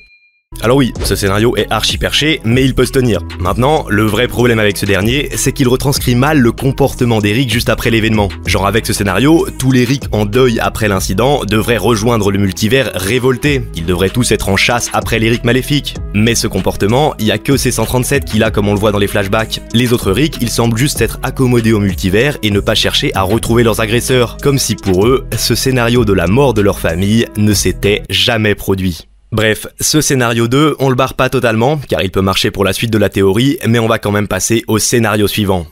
Alors 0.62 0.76
oui, 0.76 0.94
ce 1.04 1.14
scénario 1.14 1.56
est 1.56 1.70
archi 1.70 1.98
perché, 1.98 2.40
mais 2.44 2.64
il 2.64 2.74
peut 2.74 2.86
se 2.86 2.92
tenir. 2.92 3.20
Maintenant, 3.38 3.84
le 3.88 4.04
vrai 4.04 4.28
problème 4.28 4.58
avec 4.58 4.76
ce 4.76 4.86
dernier, 4.86 5.28
c'est 5.36 5.52
qu'il 5.52 5.68
retranscrit 5.68 6.14
mal 6.14 6.38
le 6.38 6.52
comportement 6.52 7.20
des 7.20 7.32
Rick 7.32 7.52
juste 7.52 7.68
après 7.68 7.90
l'événement. 7.90 8.28
Genre 8.46 8.66
avec 8.66 8.86
ce 8.86 8.92
scénario, 8.92 9.46
tous 9.58 9.72
les 9.72 9.84
Rick 9.84 10.04
en 10.12 10.24
deuil 10.24 10.60
après 10.60 10.88
l'incident 10.88 11.44
devraient 11.44 11.76
rejoindre 11.76 12.30
le 12.30 12.38
multivers 12.38 12.90
révoltés. 12.94 13.62
Ils 13.74 13.84
devraient 13.84 14.10
tous 14.10 14.32
être 14.32 14.48
en 14.48 14.56
chasse 14.56 14.88
après 14.92 15.18
les 15.18 15.28
Rick 15.28 15.44
maléfiques. 15.44 15.96
Mais 16.14 16.34
ce 16.34 16.46
comportement, 16.46 17.14
il 17.18 17.26
y 17.26 17.32
a 17.32 17.38
que 17.38 17.52
C137 17.52 18.24
qui 18.24 18.38
l'a 18.38 18.50
comme 18.50 18.68
on 18.68 18.74
le 18.74 18.80
voit 18.80 18.92
dans 18.92 18.98
les 18.98 19.08
flashbacks. 19.08 19.60
Les 19.74 19.92
autres 19.92 20.12
Rick, 20.12 20.38
ils 20.40 20.50
semblent 20.50 20.78
juste 20.78 21.02
être 21.02 21.18
accommodés 21.22 21.72
au 21.72 21.80
multivers 21.80 22.38
et 22.42 22.50
ne 22.50 22.60
pas 22.60 22.74
chercher 22.74 23.14
à 23.14 23.22
retrouver 23.22 23.64
leurs 23.64 23.80
agresseurs. 23.80 24.38
Comme 24.42 24.58
si 24.58 24.76
pour 24.76 25.06
eux, 25.06 25.26
ce 25.36 25.54
scénario 25.54 26.04
de 26.04 26.12
la 26.12 26.26
mort 26.26 26.54
de 26.54 26.62
leur 26.62 26.78
famille 26.78 27.26
ne 27.36 27.52
s'était 27.52 28.02
jamais 28.08 28.54
produit. 28.54 29.08
Bref, 29.34 29.66
ce 29.80 30.00
scénario 30.00 30.46
2, 30.46 30.76
on 30.78 30.88
le 30.90 30.94
barre 30.94 31.14
pas 31.14 31.28
totalement, 31.28 31.76
car 31.88 32.04
il 32.04 32.12
peut 32.12 32.20
marcher 32.20 32.52
pour 32.52 32.62
la 32.62 32.72
suite 32.72 32.92
de 32.92 32.98
la 32.98 33.08
théorie, 33.08 33.58
mais 33.66 33.80
on 33.80 33.88
va 33.88 33.98
quand 33.98 34.12
même 34.12 34.28
passer 34.28 34.62
au 34.68 34.78
scénario 34.78 35.26
suivant. 35.26 35.66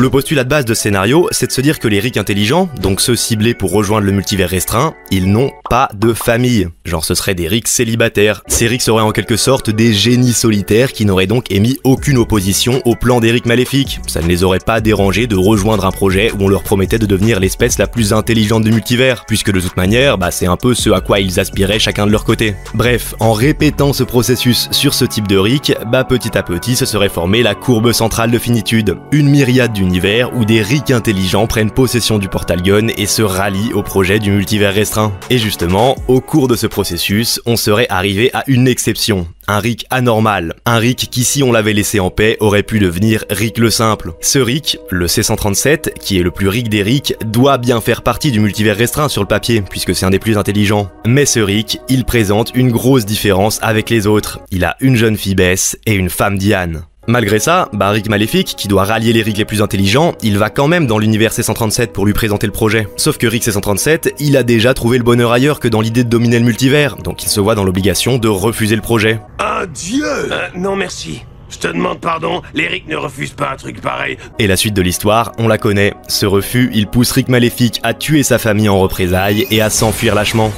Le 0.00 0.08
postulat 0.08 0.44
de 0.44 0.48
base 0.48 0.64
de 0.64 0.72
scénario, 0.72 1.28
c'est 1.30 1.48
de 1.48 1.52
se 1.52 1.60
dire 1.60 1.78
que 1.78 1.86
les 1.86 2.00
Rick 2.00 2.16
intelligents, 2.16 2.70
donc 2.80 3.02
ceux 3.02 3.16
ciblés 3.16 3.52
pour 3.52 3.70
rejoindre 3.70 4.06
le 4.06 4.12
multivers 4.12 4.48
restreint, 4.48 4.94
ils 5.10 5.30
n'ont 5.30 5.50
pas 5.68 5.90
de 5.92 6.14
famille. 6.14 6.68
Genre 6.86 7.04
ce 7.04 7.14
seraient 7.14 7.34
des 7.34 7.46
Rick 7.46 7.68
célibataires. 7.68 8.42
Ces 8.46 8.66
Rick 8.66 8.80
seraient 8.80 9.02
en 9.02 9.10
quelque 9.10 9.36
sorte 9.36 9.68
des 9.68 9.92
génies 9.92 10.32
solitaires 10.32 10.94
qui 10.94 11.04
n'auraient 11.04 11.26
donc 11.26 11.52
émis 11.52 11.76
aucune 11.84 12.16
opposition 12.16 12.80
au 12.86 12.94
plan 12.94 13.20
des 13.20 13.30
Rick 13.30 13.44
maléfiques. 13.44 14.00
Ça 14.06 14.22
ne 14.22 14.26
les 14.26 14.42
aurait 14.42 14.58
pas 14.58 14.80
dérangés 14.80 15.26
de 15.26 15.36
rejoindre 15.36 15.84
un 15.84 15.90
projet 15.90 16.32
où 16.32 16.44
on 16.44 16.48
leur 16.48 16.62
promettait 16.62 16.98
de 16.98 17.04
devenir 17.04 17.38
l'espèce 17.38 17.76
la 17.76 17.86
plus 17.86 18.14
intelligente 18.14 18.64
du 18.64 18.72
multivers, 18.72 19.26
puisque 19.26 19.52
de 19.52 19.60
toute 19.60 19.76
manière, 19.76 20.16
bah 20.16 20.30
c'est 20.30 20.46
un 20.46 20.56
peu 20.56 20.74
ce 20.74 20.88
à 20.88 21.02
quoi 21.02 21.20
ils 21.20 21.38
aspiraient 21.38 21.78
chacun 21.78 22.06
de 22.06 22.12
leur 22.12 22.24
côté. 22.24 22.54
Bref, 22.72 23.14
en 23.20 23.34
répétant 23.34 23.92
ce 23.92 24.04
processus 24.04 24.68
sur 24.70 24.94
ce 24.94 25.04
type 25.04 25.28
de 25.28 25.36
Rick, 25.36 25.74
bah 25.88 26.04
petit 26.04 26.38
à 26.38 26.42
petit 26.42 26.74
se 26.74 26.86
serait 26.86 27.10
formée 27.10 27.42
la 27.42 27.54
courbe 27.54 27.92
centrale 27.92 28.30
de 28.30 28.38
finitude. 28.38 28.96
Une 29.12 29.28
myriade 29.28 29.74
où 30.34 30.44
des 30.44 30.62
Rick 30.62 30.90
intelligents 30.90 31.46
prennent 31.46 31.70
possession 31.70 32.18
du 32.18 32.28
portal 32.28 32.62
gun 32.62 32.88
et 32.96 33.06
se 33.06 33.22
rallient 33.22 33.72
au 33.72 33.82
projet 33.82 34.18
du 34.18 34.30
multivers 34.30 34.72
restreint. 34.72 35.12
Et 35.30 35.38
justement, 35.38 35.96
au 36.06 36.20
cours 36.20 36.48
de 36.48 36.56
ce 36.56 36.66
processus, 36.66 37.40
on 37.44 37.56
serait 37.56 37.86
arrivé 37.88 38.30
à 38.32 38.44
une 38.46 38.68
exception. 38.68 39.26
Un 39.48 39.58
Rick 39.58 39.86
anormal. 39.90 40.54
Un 40.64 40.78
Rick 40.78 41.08
qui, 41.10 41.24
si 41.24 41.42
on 41.42 41.50
l'avait 41.50 41.72
laissé 41.72 41.98
en 41.98 42.10
paix, 42.10 42.36
aurait 42.38 42.62
pu 42.62 42.78
devenir 42.78 43.24
Rick 43.30 43.58
le 43.58 43.70
simple. 43.70 44.12
Ce 44.20 44.38
Rick, 44.38 44.78
le 44.90 45.06
C137, 45.06 45.94
qui 45.98 46.18
est 46.18 46.22
le 46.22 46.30
plus 46.30 46.48
Rick 46.48 46.68
des 46.68 46.82
Rick, 46.82 47.14
doit 47.24 47.58
bien 47.58 47.80
faire 47.80 48.02
partie 48.02 48.30
du 48.30 48.38
multivers 48.38 48.76
restreint 48.76 49.08
sur 49.08 49.22
le 49.22 49.28
papier, 49.28 49.62
puisque 49.62 49.94
c'est 49.94 50.06
un 50.06 50.10
des 50.10 50.20
plus 50.20 50.38
intelligents. 50.38 50.88
Mais 51.04 51.26
ce 51.26 51.40
Rick, 51.40 51.80
il 51.88 52.04
présente 52.04 52.52
une 52.54 52.70
grosse 52.70 53.06
différence 53.06 53.58
avec 53.60 53.90
les 53.90 54.06
autres. 54.06 54.38
Il 54.52 54.64
a 54.64 54.76
une 54.80 54.96
jeune 54.96 55.16
fille 55.16 55.34
Bess 55.34 55.76
et 55.84 55.94
une 55.94 56.10
femme 56.10 56.38
Diane. 56.38 56.84
Malgré 57.10 57.40
ça, 57.40 57.68
bah 57.72 57.90
Rick 57.90 58.08
Maléfique, 58.08 58.54
qui 58.56 58.68
doit 58.68 58.84
rallier 58.84 59.12
les 59.12 59.22
Rick 59.22 59.36
les 59.38 59.44
plus 59.44 59.62
intelligents, 59.62 60.14
il 60.22 60.38
va 60.38 60.48
quand 60.48 60.68
même 60.68 60.86
dans 60.86 60.96
l'univers 60.96 61.32
C137 61.32 61.88
pour 61.88 62.06
lui 62.06 62.12
présenter 62.12 62.46
le 62.46 62.52
projet. 62.52 62.86
Sauf 62.96 63.18
que 63.18 63.26
Rick 63.26 63.42
C137, 63.42 64.12
il 64.20 64.36
a 64.36 64.44
déjà 64.44 64.74
trouvé 64.74 64.96
le 64.96 65.02
bonheur 65.02 65.32
ailleurs 65.32 65.58
que 65.58 65.66
dans 65.66 65.80
l'idée 65.80 66.04
de 66.04 66.08
dominer 66.08 66.38
le 66.38 66.44
multivers, 66.44 66.94
donc 66.98 67.24
il 67.24 67.28
se 67.28 67.40
voit 67.40 67.56
dans 67.56 67.64
l'obligation 67.64 68.18
de 68.18 68.28
refuser 68.28 68.76
le 68.76 68.80
projet. 68.82 69.18
Un 69.40 69.66
dieu 69.66 70.04
Euh, 70.06 70.46
Non 70.54 70.76
merci. 70.76 71.22
Je 71.48 71.58
te 71.58 71.66
demande 71.66 71.98
pardon, 71.98 72.42
les 72.54 72.68
Rick 72.68 72.86
ne 72.86 72.94
refusent 72.94 73.32
pas 73.32 73.50
un 73.54 73.56
truc 73.56 73.80
pareil. 73.80 74.16
Et 74.38 74.46
la 74.46 74.56
suite 74.56 74.74
de 74.74 74.82
l'histoire, 74.82 75.32
on 75.36 75.48
la 75.48 75.58
connaît. 75.58 75.94
Ce 76.06 76.26
refus, 76.26 76.70
il 76.72 76.86
pousse 76.86 77.10
Rick 77.10 77.28
Maléfique 77.28 77.80
à 77.82 77.92
tuer 77.92 78.22
sa 78.22 78.38
famille 78.38 78.68
en 78.68 78.78
représailles 78.78 79.48
et 79.50 79.60
à 79.60 79.68
s'enfuir 79.68 80.14
lâchement. 80.14 80.52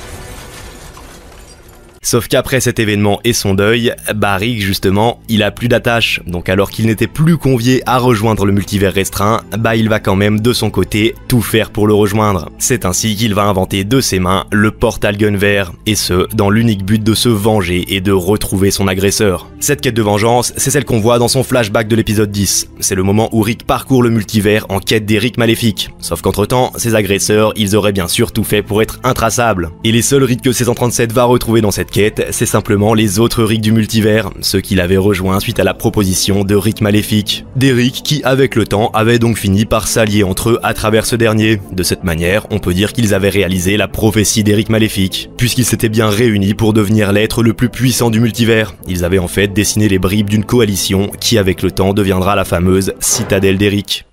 Sauf 2.05 2.27
qu'après 2.27 2.61
cet 2.61 2.81
événement 2.81 3.21
et 3.23 3.33
son 3.33 3.55
deuil, 3.55 3.95
bah 4.17 4.35
Rick 4.35 4.61
justement, 4.61 5.21
il 5.29 5.45
a 5.45 5.53
plus 5.53 5.69
d'attache. 5.69 6.21
Donc 6.27 6.49
alors 6.49 6.71
qu'il 6.71 6.87
n'était 6.87 7.07
plus 7.07 7.37
convié 7.37 7.81
à 7.87 7.99
rejoindre 7.99 8.45
le 8.45 8.53
multivers 8.53 8.93
restreint, 8.93 9.43
bah 9.57 9.77
il 9.77 9.89
va 9.89 10.01
quand 10.01 10.17
même 10.17 10.41
de 10.41 10.53
son 10.53 10.69
côté 10.69 11.15
tout 11.29 11.41
faire 11.41 11.71
pour 11.71 11.87
le 11.87 11.95
rejoindre. 11.95 12.51
C'est 12.59 12.87
ainsi 12.87 13.15
qu'il 13.15 13.35
va 13.35 13.45
inventer 13.45 13.85
de 13.85 14.01
ses 14.01 14.19
mains 14.19 14.47
le 14.51 14.73
portal 14.73 15.17
gun 15.17 15.37
vert, 15.37 15.73
et 15.87 15.95
ce, 15.95 16.27
dans 16.35 16.51
l'unique 16.51 16.85
but 16.85 17.03
de 17.05 17.15
se 17.15 17.29
venger 17.29 17.95
et 17.95 18.01
de 18.01 18.11
retrouver 18.11 18.73
son 18.73 18.89
agresseur. 18.89 19.49
Cette 19.61 19.81
quête 19.81 19.95
de 19.95 20.03
vengeance, 20.03 20.53
c'est 20.57 20.73
celle 20.73 20.85
qu'on 20.85 20.99
voit 20.99 21.21
dans 21.21 21.29
son 21.29 21.45
flashback 21.45 21.87
de 21.87 21.95
l'épisode 21.95 22.33
10. 22.33 22.69
C'est 22.81 22.97
le 22.97 23.05
moment 23.05 23.29
où 23.31 23.43
Rick 23.43 23.65
parcourt 23.65 24.03
le 24.03 24.11
multivers 24.11 24.67
en 24.71 24.81
quête 24.81 25.07
des 25.07 25.21
Rick 25.21 25.39
maléfiques. 25.39 25.91
Sauf 26.01 26.21
qu'entre 26.21 26.47
temps, 26.47 26.73
ses 26.75 26.97
agresseurs, 26.97 27.53
ils 27.55 27.77
auraient 27.77 27.93
bien 27.93 28.09
sûr 28.09 28.33
tout 28.33 28.43
fait 28.43 28.63
pour 28.63 28.83
être 28.83 28.99
intraçables. 29.05 29.71
Et 29.85 29.93
les 29.93 30.03
seuls 30.03 30.25
Rick 30.25 30.43
que 30.43 30.51
C137 30.51 31.13
va 31.13 31.23
retrouver 31.23 31.61
dans 31.61 31.71
cette 31.71 31.92
c'est 32.31 32.47
simplement 32.47 32.95
les 32.95 33.19
autres 33.19 33.45
Rick 33.45 33.61
du 33.61 33.73
multivers, 33.73 34.31
ceux 34.41 34.61
qu'il 34.61 34.81
avait 34.81 34.97
rejoints 34.97 35.41
suite 35.41 35.61
à 35.61 35.65
la 35.65 35.75
proposition 35.75 36.45
de 36.45 36.55
Rick 36.55 36.81
maléfique. 36.81 37.45
Des 37.57 37.73
qui, 37.91 38.23
avec 38.25 38.55
le 38.55 38.65
temps, 38.65 38.91
avaient 38.95 39.19
donc 39.19 39.37
fini 39.37 39.65
par 39.65 39.89
s'allier 39.89 40.23
entre 40.23 40.51
eux 40.51 40.61
à 40.63 40.75
travers 40.75 41.07
ce 41.07 41.17
dernier. 41.17 41.61
De 41.73 41.83
cette 41.83 42.05
manière, 42.05 42.47
on 42.51 42.59
peut 42.59 42.75
dire 42.75 42.93
qu'ils 42.93 43.15
avaient 43.15 43.29
réalisé 43.29 43.77
la 43.77 43.89
prophétie 43.89 44.45
d'Eric 44.45 44.69
Maléfique, 44.69 45.31
puisqu'ils 45.37 45.65
s'étaient 45.65 45.89
bien 45.89 46.09
réunis 46.09 46.55
pour 46.55 46.73
devenir 46.73 47.13
l'être 47.13 47.43
le 47.43 47.53
plus 47.55 47.69
puissant 47.69 48.11
du 48.11 48.21
multivers. 48.21 48.75
Ils 48.89 49.05
avaient 49.05 49.19
en 49.19 49.29
fait 49.29 49.49
dessiné 49.49 49.89
les 49.89 49.99
bribes 49.99 50.31
d'une 50.31 50.45
coalition 50.45 51.11
qui, 51.21 51.39
avec 51.39 51.63
le 51.63 51.71
temps, 51.71 51.95
deviendra 51.95 52.37
la 52.37 52.45
fameuse 52.45 52.95
Citadelle 53.01 53.59
d'Eric. 53.59 54.07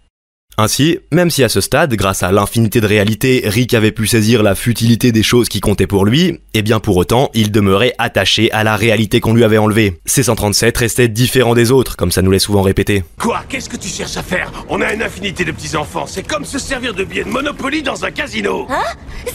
Ainsi, 0.61 0.99
même 1.13 1.29
si 1.29 1.41
à 1.41 1.47
ce 1.47 1.61
stade, 1.61 1.93
grâce 1.93 2.21
à 2.21 2.33
l'infinité 2.33 2.81
de 2.81 2.85
réalités, 2.85 3.43
Rick 3.45 3.73
avait 3.73 3.93
pu 3.93 4.07
saisir 4.07 4.43
la 4.43 4.55
futilité 4.55 5.13
des 5.13 5.23
choses 5.23 5.47
qui 5.47 5.61
comptaient 5.61 5.87
pour 5.87 6.03
lui, 6.03 6.25
et 6.25 6.39
eh 6.55 6.61
bien 6.63 6.81
pour 6.81 6.97
autant, 6.97 7.29
il 7.33 7.49
demeurait 7.49 7.93
attaché 7.97 8.51
à 8.51 8.65
la 8.65 8.75
réalité 8.75 9.21
qu'on 9.21 9.33
lui 9.33 9.45
avait 9.45 9.57
enlevée. 9.57 10.01
C-137 10.05 10.77
restait 10.77 11.07
différent 11.07 11.55
des 11.55 11.71
autres, 11.71 11.95
comme 11.95 12.11
ça 12.11 12.21
nous 12.21 12.31
l'est 12.31 12.39
souvent 12.39 12.61
répété. 12.61 13.05
Quoi? 13.17 13.41
Qu'est-ce 13.47 13.69
que 13.69 13.77
tu 13.77 13.87
cherches 13.87 14.17
à 14.17 14.21
faire? 14.21 14.51
On 14.67 14.81
a 14.81 14.91
une 14.91 15.01
infinité 15.01 15.45
de 15.45 15.53
petits-enfants, 15.53 16.05
c'est 16.05 16.27
comme 16.27 16.43
se 16.43 16.59
servir 16.59 16.93
de 16.93 17.05
billets 17.05 17.23
de 17.23 17.29
Monopoly 17.29 17.81
dans 17.81 18.03
un 18.03 18.11
casino. 18.11 18.67
Hein? 18.69 18.83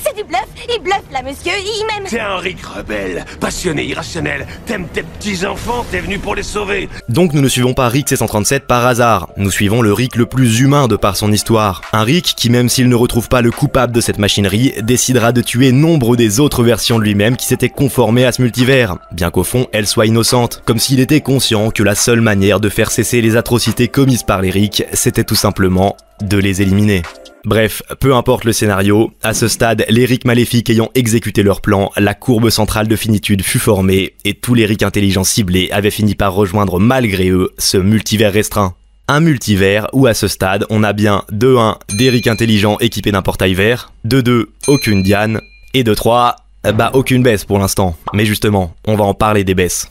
C'est 0.04 0.14
du 0.14 0.24
bluff. 0.24 0.44
Il 0.68 0.82
bluffe 0.82 1.10
là, 1.10 1.22
monsieur, 1.22 1.52
il 1.58 1.86
m'aime. 1.86 2.06
T'es 2.06 2.20
un 2.20 2.36
Rick 2.36 2.62
rebelle, 2.66 3.24
passionné, 3.40 3.86
irrationnel, 3.86 4.46
t'aimes 4.66 4.88
tes 4.92 5.02
petits-enfants, 5.02 5.86
t'es 5.90 6.00
venu 6.00 6.18
pour 6.18 6.34
les 6.34 6.42
sauver. 6.42 6.90
Donc 7.08 7.32
nous 7.32 7.40
ne 7.40 7.48
suivons 7.48 7.72
pas 7.72 7.88
Rick 7.88 8.10
C-137 8.10 8.60
par 8.66 8.84
hasard, 8.84 9.30
nous 9.38 9.50
suivons 9.50 9.80
le 9.80 9.94
Rick 9.94 10.16
le 10.16 10.26
plus 10.26 10.60
humain 10.60 10.86
de 10.86 10.96
par 10.96 11.13
son 11.14 11.32
histoire. 11.32 11.80
Un 11.92 12.02
Rick 12.02 12.34
qui, 12.36 12.50
même 12.50 12.68
s'il 12.68 12.88
ne 12.88 12.94
retrouve 12.94 13.28
pas 13.28 13.42
le 13.42 13.50
coupable 13.50 13.92
de 13.92 14.00
cette 14.00 14.18
machinerie, 14.18 14.72
décidera 14.82 15.32
de 15.32 15.40
tuer 15.40 15.72
nombre 15.72 16.16
des 16.16 16.40
autres 16.40 16.62
versions 16.62 16.98
de 16.98 17.04
lui-même 17.04 17.36
qui 17.36 17.46
s'étaient 17.46 17.68
conformées 17.68 18.24
à 18.24 18.32
ce 18.32 18.42
multivers, 18.42 18.96
bien 19.12 19.30
qu'au 19.30 19.44
fond 19.44 19.66
elles 19.72 19.86
soient 19.86 20.06
innocentes, 20.06 20.62
comme 20.64 20.78
s'il 20.78 21.00
était 21.00 21.20
conscient 21.20 21.70
que 21.70 21.82
la 21.82 21.94
seule 21.94 22.20
manière 22.20 22.60
de 22.60 22.68
faire 22.68 22.90
cesser 22.90 23.20
les 23.20 23.36
atrocités 23.36 23.88
commises 23.88 24.22
par 24.22 24.42
les 24.42 24.50
Rick, 24.50 24.84
c'était 24.92 25.24
tout 25.24 25.34
simplement 25.34 25.96
de 26.20 26.36
les 26.36 26.62
éliminer. 26.62 27.02
Bref, 27.44 27.82
peu 28.00 28.14
importe 28.14 28.44
le 28.44 28.52
scénario, 28.52 29.12
à 29.22 29.34
ce 29.34 29.48
stade, 29.48 29.84
les 29.90 30.06
Rick 30.06 30.24
maléfiques 30.24 30.70
ayant 30.70 30.90
exécuté 30.94 31.42
leur 31.42 31.60
plan, 31.60 31.90
la 31.98 32.14
courbe 32.14 32.48
centrale 32.48 32.88
de 32.88 32.96
finitude 32.96 33.42
fut 33.42 33.58
formée 33.58 34.14
et 34.24 34.32
tous 34.32 34.54
les 34.54 34.64
Rick 34.64 34.82
intelligents 34.82 35.24
ciblés 35.24 35.68
avaient 35.70 35.90
fini 35.90 36.14
par 36.14 36.32
rejoindre 36.32 36.80
malgré 36.80 37.28
eux 37.28 37.50
ce 37.58 37.76
multivers 37.76 38.32
restreint 38.32 38.74
un 39.08 39.20
multivers 39.20 39.88
où 39.92 40.06
à 40.06 40.14
ce 40.14 40.28
stade 40.28 40.66
on 40.70 40.82
a 40.82 40.92
bien 40.92 41.24
de 41.30 41.56
1 41.56 41.78
d'Eric 41.90 42.26
intelligent 42.26 42.78
équipé 42.80 43.12
d'un 43.12 43.22
portail 43.22 43.54
vert, 43.54 43.92
de 44.04 44.20
2 44.20 44.50
aucune 44.66 45.02
Diane, 45.02 45.40
et 45.74 45.84
de 45.84 45.94
3 45.94 46.36
bah 46.72 46.90
aucune 46.94 47.22
baisse 47.22 47.44
pour 47.44 47.58
l'instant. 47.58 47.94
Mais 48.14 48.24
justement, 48.24 48.74
on 48.86 48.96
va 48.96 49.04
en 49.04 49.14
parler 49.14 49.44
des 49.44 49.54
baisses. 49.54 49.90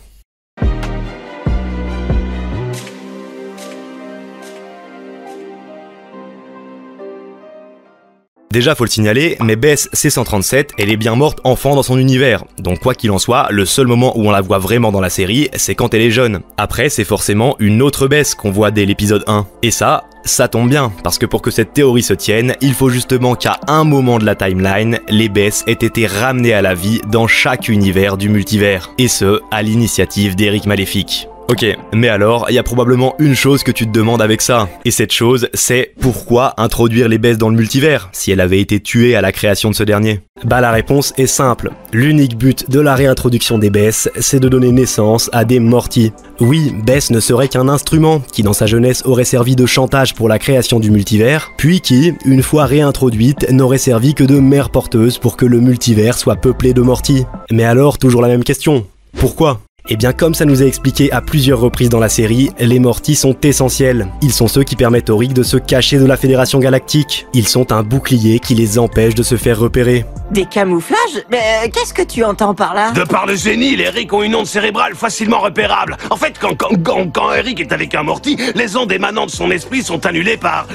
Déjà, 8.54 8.76
faut 8.76 8.84
le 8.84 8.90
signaler, 8.92 9.36
mais 9.42 9.56
Bess 9.56 9.90
C137, 9.96 10.74
elle 10.78 10.92
est 10.92 10.96
bien 10.96 11.16
morte 11.16 11.40
enfant 11.44 11.74
dans 11.74 11.82
son 11.82 11.98
univers. 11.98 12.46
Donc 12.60 12.82
quoi 12.82 12.94
qu'il 12.94 13.10
en 13.10 13.18
soit, 13.18 13.48
le 13.50 13.66
seul 13.66 13.88
moment 13.88 14.16
où 14.16 14.28
on 14.28 14.32
la 14.32 14.42
voit 14.42 14.60
vraiment 14.60 14.92
dans 14.92 15.02
la 15.02 15.10
série, 15.10 15.50
c'est 15.56 15.74
quand 15.74 15.96
elle 15.96 16.04
est 16.04 16.12
jeune. 16.12 16.42
Après, 16.58 16.90
c'est 16.90 17.04
forcément 17.04 17.56
une 17.58 17.82
autre 17.82 18.08
Bess 18.08 18.36
qu'on 18.36 18.52
voit 18.52 18.70
dès 18.70 18.86
l'épisode 18.86 19.24
1. 19.26 19.48
Et 19.64 19.72
ça, 19.72 20.04
ça 20.24 20.50
tombe 20.50 20.70
bien, 20.70 20.92
parce 21.04 21.18
que 21.18 21.26
pour 21.26 21.42
que 21.42 21.50
cette 21.50 21.74
théorie 21.74 22.04
se 22.04 22.14
tienne, 22.14 22.54
il 22.62 22.76
faut 22.76 22.90
justement 22.90 23.34
qu'à 23.34 23.60
un 23.66 23.86
moment 23.86 24.20
de 24.20 24.26
la 24.26 24.36
timeline, 24.36 25.00
les 25.10 25.30
Bess 25.30 25.64
aient 25.66 25.72
été 25.72 26.06
ramenées 26.06 26.54
à 26.54 26.62
la 26.62 26.76
vie 26.76 27.02
dans 27.10 27.26
chaque 27.26 27.70
univers 27.70 28.18
du 28.18 28.30
multivers. 28.30 28.92
Et 29.00 29.08
ce, 29.08 29.42
à 29.50 29.64
l'initiative 29.64 30.36
d'Eric 30.36 30.68
Maléfique. 30.68 31.28
Ok, 31.50 31.66
mais 31.94 32.08
alors, 32.08 32.48
il 32.50 32.56
y 32.56 32.58
a 32.58 32.64
probablement 32.64 33.16
une 33.20 33.36
chose 33.36 33.64
que 33.64 33.72
tu 33.72 33.86
te 33.86 33.92
demandes 33.92 34.22
avec 34.22 34.42
ça. 34.42 34.70
Et 34.86 34.92
cette 34.92 35.12
chose, 35.12 35.50
c'est 35.54 35.94
pourquoi 36.00 36.54
introduire 36.58 37.10
les 37.10 37.18
baisses 37.18 37.38
dans 37.38 37.50
le 37.50 37.56
multivers, 37.56 38.10
si 38.12 38.32
elle 38.32 38.40
avait 38.40 38.60
été 38.60 38.80
tuée 38.80 39.16
à 39.16 39.22
la 39.22 39.32
création 39.32 39.70
de 39.70 39.76
ce 39.76 39.84
dernier? 39.84 40.22
Bah 40.46 40.62
la 40.62 40.72
réponse 40.72 41.14
est 41.18 41.28
simple. 41.28 41.72
L'unique 41.92 42.38
but 42.38 42.70
de 42.70 42.80
la 42.80 42.96
réintroduction 42.96 43.60
des 43.60 43.70
baisses, 43.70 44.10
c'est 44.20 44.40
de 44.40 44.50
donner 44.50 44.72
naissance 44.72 45.30
à 45.32 45.46
des 45.46 45.60
mortis. 45.60 46.12
Oui, 46.40 46.74
Bess 46.86 47.12
ne 47.12 47.20
serait 47.20 47.50
qu'un 47.50 47.70
instrument 47.70 48.22
qui 48.32 48.42
dans 48.42 48.54
sa 48.54 48.66
jeunesse 48.66 49.04
aurait 49.06 49.24
servi 49.24 49.56
de 49.56 49.66
chantage 49.66 50.16
pour 50.16 50.30
la 50.30 50.40
création 50.40 50.80
du 50.80 50.92
multivers, 50.92 51.52
puis 51.58 51.82
qui, 51.82 52.14
une 52.26 52.42
fois 52.42 52.66
réintroduite, 52.66 53.52
n'aurait 53.52 53.78
servi 53.78 54.14
que 54.16 54.24
de 54.24 54.40
mère 54.40 54.70
porteuse 54.70 55.18
pour 55.18 55.38
que 55.38 55.46
le 55.46 55.60
multivers 55.60 56.18
soit 56.18 56.38
peuplé 56.38 56.74
de 56.74 56.82
mortis. 56.82 57.26
Mais 57.52 57.64
alors, 57.64 57.98
toujours 57.98 58.22
la 58.22 58.30
même 58.30 58.44
question. 58.44 58.86
Pourquoi? 59.18 59.60
Eh 59.90 59.98
bien 59.98 60.14
comme 60.14 60.34
ça 60.34 60.46
nous 60.46 60.62
a 60.62 60.66
expliqué 60.66 61.12
à 61.12 61.20
plusieurs 61.22 61.60
reprises 61.60 61.90
dans 61.90 62.00
la 62.00 62.08
série, 62.08 62.52
les 62.58 62.80
Mortis 62.80 63.16
sont 63.16 63.36
essentiels. 63.42 64.08
Ils 64.22 64.32
sont 64.32 64.48
ceux 64.48 64.64
qui 64.64 64.78
permettent 64.78 65.10
aux 65.10 65.18
Rick 65.18 65.34
de 65.34 65.44
se 65.44 65.58
cacher 65.58 65.98
de 65.98 66.06
la 66.06 66.16
Fédération 66.16 66.60
Galactique. 66.60 67.28
Ils 67.34 67.48
sont 67.48 67.74
un 67.74 67.84
bouclier 67.84 68.40
qui 68.40 68.56
les 68.56 68.80
empêche 68.80 69.14
de 69.14 69.24
se 69.24 69.36
faire 69.36 69.60
repérer. 69.60 70.06
Des 70.32 70.46
camouflages? 70.46 71.26
Mais 71.30 71.38
euh, 71.38 71.68
qu'est-ce 71.74 71.94
que 71.94 72.02
tu 72.02 72.24
entends 72.24 72.56
par 72.56 72.74
là? 72.74 72.92
De 72.92 73.04
par 73.04 73.26
le 73.26 73.36
génie, 73.36 73.76
les 73.76 73.90
Rick 73.90 74.14
ont 74.14 74.24
une 74.24 74.36
onde 74.36 74.48
cérébrale 74.48 74.96
facilement 74.96 75.40
repérable. 75.40 75.98
En 76.10 76.16
fait, 76.16 76.36
quand, 76.40 76.56
quand, 76.56 76.82
quand, 76.82 77.12
quand 77.12 77.34
Eric 77.34 77.60
est 77.60 77.74
avec 77.74 77.94
un 77.94 78.04
Morty, 78.04 78.38
les 78.56 78.78
ondes 78.78 78.92
émanant 78.92 79.26
de 79.26 79.32
son 79.32 79.52
esprit 79.52 79.84
sont 79.84 80.06
annulées 80.06 80.38
par... 80.38 80.68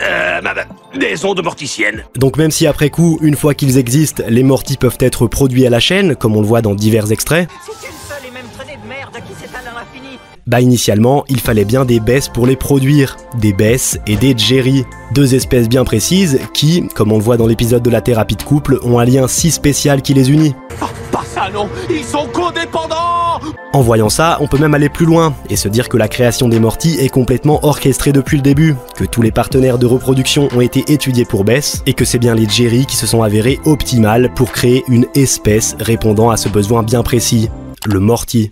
Euh, 0.00 0.40
des 0.98 1.24
ondes 1.24 1.42
morticiennes. 1.44 2.04
Donc 2.16 2.36
même 2.36 2.50
si 2.50 2.66
après 2.66 2.90
coup, 2.90 3.18
une 3.20 3.36
fois 3.36 3.54
qu'ils 3.54 3.78
existent, 3.78 4.22
les 4.28 4.42
mortis 4.42 4.76
peuvent 4.76 4.96
être 5.00 5.26
produits 5.26 5.66
à 5.66 5.70
la 5.70 5.80
chaîne, 5.80 6.16
comme 6.16 6.34
on 6.34 6.40
le 6.40 6.46
voit 6.46 6.62
dans 6.62 6.74
divers 6.74 7.12
extraits, 7.12 7.48
bah 10.46 10.60
initialement, 10.60 11.24
il 11.28 11.40
fallait 11.40 11.64
bien 11.64 11.84
des 11.84 12.00
baisses 12.00 12.28
pour 12.28 12.46
les 12.46 12.56
produire, 12.56 13.16
des 13.38 13.52
baisses 13.52 13.98
et 14.06 14.16
des 14.16 14.36
Jerry, 14.36 14.84
deux 15.12 15.34
espèces 15.34 15.68
bien 15.68 15.84
précises 15.84 16.40
qui, 16.52 16.88
comme 16.94 17.12
on 17.12 17.18
le 17.18 17.22
voit 17.22 17.36
dans 17.36 17.46
l'épisode 17.46 17.82
de 17.82 17.90
la 17.90 18.00
thérapie 18.00 18.36
de 18.36 18.42
couple, 18.42 18.78
ont 18.82 18.98
un 18.98 19.04
lien 19.04 19.28
si 19.28 19.50
spécial 19.50 20.02
qui 20.02 20.14
les 20.14 20.30
unit. 20.30 20.54
Oh, 20.82 20.86
pas 21.10 21.22
ça 21.24 21.48
non, 21.52 21.68
ils 21.90 22.04
sont 22.04 22.26
codépendants 22.32 23.40
En 23.72 23.80
voyant 23.82 24.08
ça, 24.08 24.38
on 24.40 24.48
peut 24.48 24.58
même 24.58 24.74
aller 24.74 24.88
plus 24.88 25.06
loin 25.06 25.34
et 25.48 25.56
se 25.56 25.68
dire 25.68 25.88
que 25.88 25.96
la 25.96 26.08
création 26.08 26.48
des 26.48 26.60
Mortis 26.60 26.96
est 26.98 27.08
complètement 27.08 27.64
orchestrée 27.64 28.12
depuis 28.12 28.36
le 28.36 28.42
début, 28.42 28.74
que 28.96 29.04
tous 29.04 29.22
les 29.22 29.32
partenaires 29.32 29.78
de 29.78 29.86
reproduction 29.86 30.48
ont 30.54 30.60
été 30.60 30.84
étudiés 30.92 31.24
pour 31.24 31.44
Bess 31.44 31.82
et 31.86 31.94
que 31.94 32.04
c'est 32.04 32.18
bien 32.18 32.34
les 32.34 32.48
Jerry 32.48 32.86
qui 32.86 32.96
se 32.96 33.06
sont 33.06 33.22
avérés 33.22 33.60
optimales 33.64 34.32
pour 34.34 34.50
créer 34.50 34.84
une 34.88 35.06
espèce 35.14 35.76
répondant 35.78 36.30
à 36.30 36.36
ce 36.36 36.48
besoin 36.48 36.82
bien 36.82 37.02
précis, 37.02 37.48
le 37.86 38.00
Morty. 38.00 38.50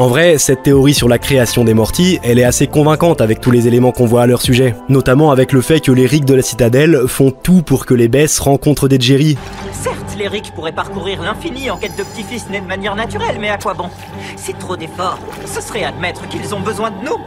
En 0.00 0.08
vrai, 0.08 0.38
cette 0.38 0.62
théorie 0.62 0.94
sur 0.94 1.10
la 1.10 1.18
création 1.18 1.62
des 1.62 1.74
mortis, 1.74 2.20
elle 2.22 2.38
est 2.38 2.44
assez 2.44 2.66
convaincante 2.66 3.20
avec 3.20 3.38
tous 3.38 3.50
les 3.50 3.68
éléments 3.68 3.92
qu'on 3.92 4.06
voit 4.06 4.22
à 4.22 4.26
leur 4.26 4.40
sujet. 4.40 4.74
Notamment 4.88 5.30
avec 5.30 5.52
le 5.52 5.60
fait 5.60 5.80
que 5.80 5.92
les 5.92 6.06
Rick 6.06 6.24
de 6.24 6.32
la 6.32 6.40
Citadelle 6.40 7.02
font 7.06 7.30
tout 7.30 7.60
pour 7.60 7.84
que 7.84 7.92
les 7.92 8.08
Bess 8.08 8.38
rencontrent 8.38 8.88
des 8.88 8.98
Jerry. 8.98 9.36
Certes, 9.74 10.16
les 10.18 10.26
Rick 10.26 10.52
pourraient 10.54 10.72
parcourir 10.72 11.20
l'infini 11.20 11.68
en 11.68 11.76
quête 11.76 11.98
de 11.98 12.02
petits-fils 12.02 12.48
nés 12.48 12.62
de 12.62 12.66
manière 12.66 12.96
naturelle, 12.96 13.36
mais 13.38 13.50
à 13.50 13.58
quoi 13.58 13.74
bon? 13.74 13.90
C'est 14.36 14.58
trop 14.58 14.74
d'efforts. 14.74 15.18
Ce 15.44 15.60
serait 15.60 15.84
admettre 15.84 16.26
qu'ils 16.28 16.54
ont 16.54 16.60
besoin 16.60 16.90
de 16.92 17.04
nous. 17.04 17.18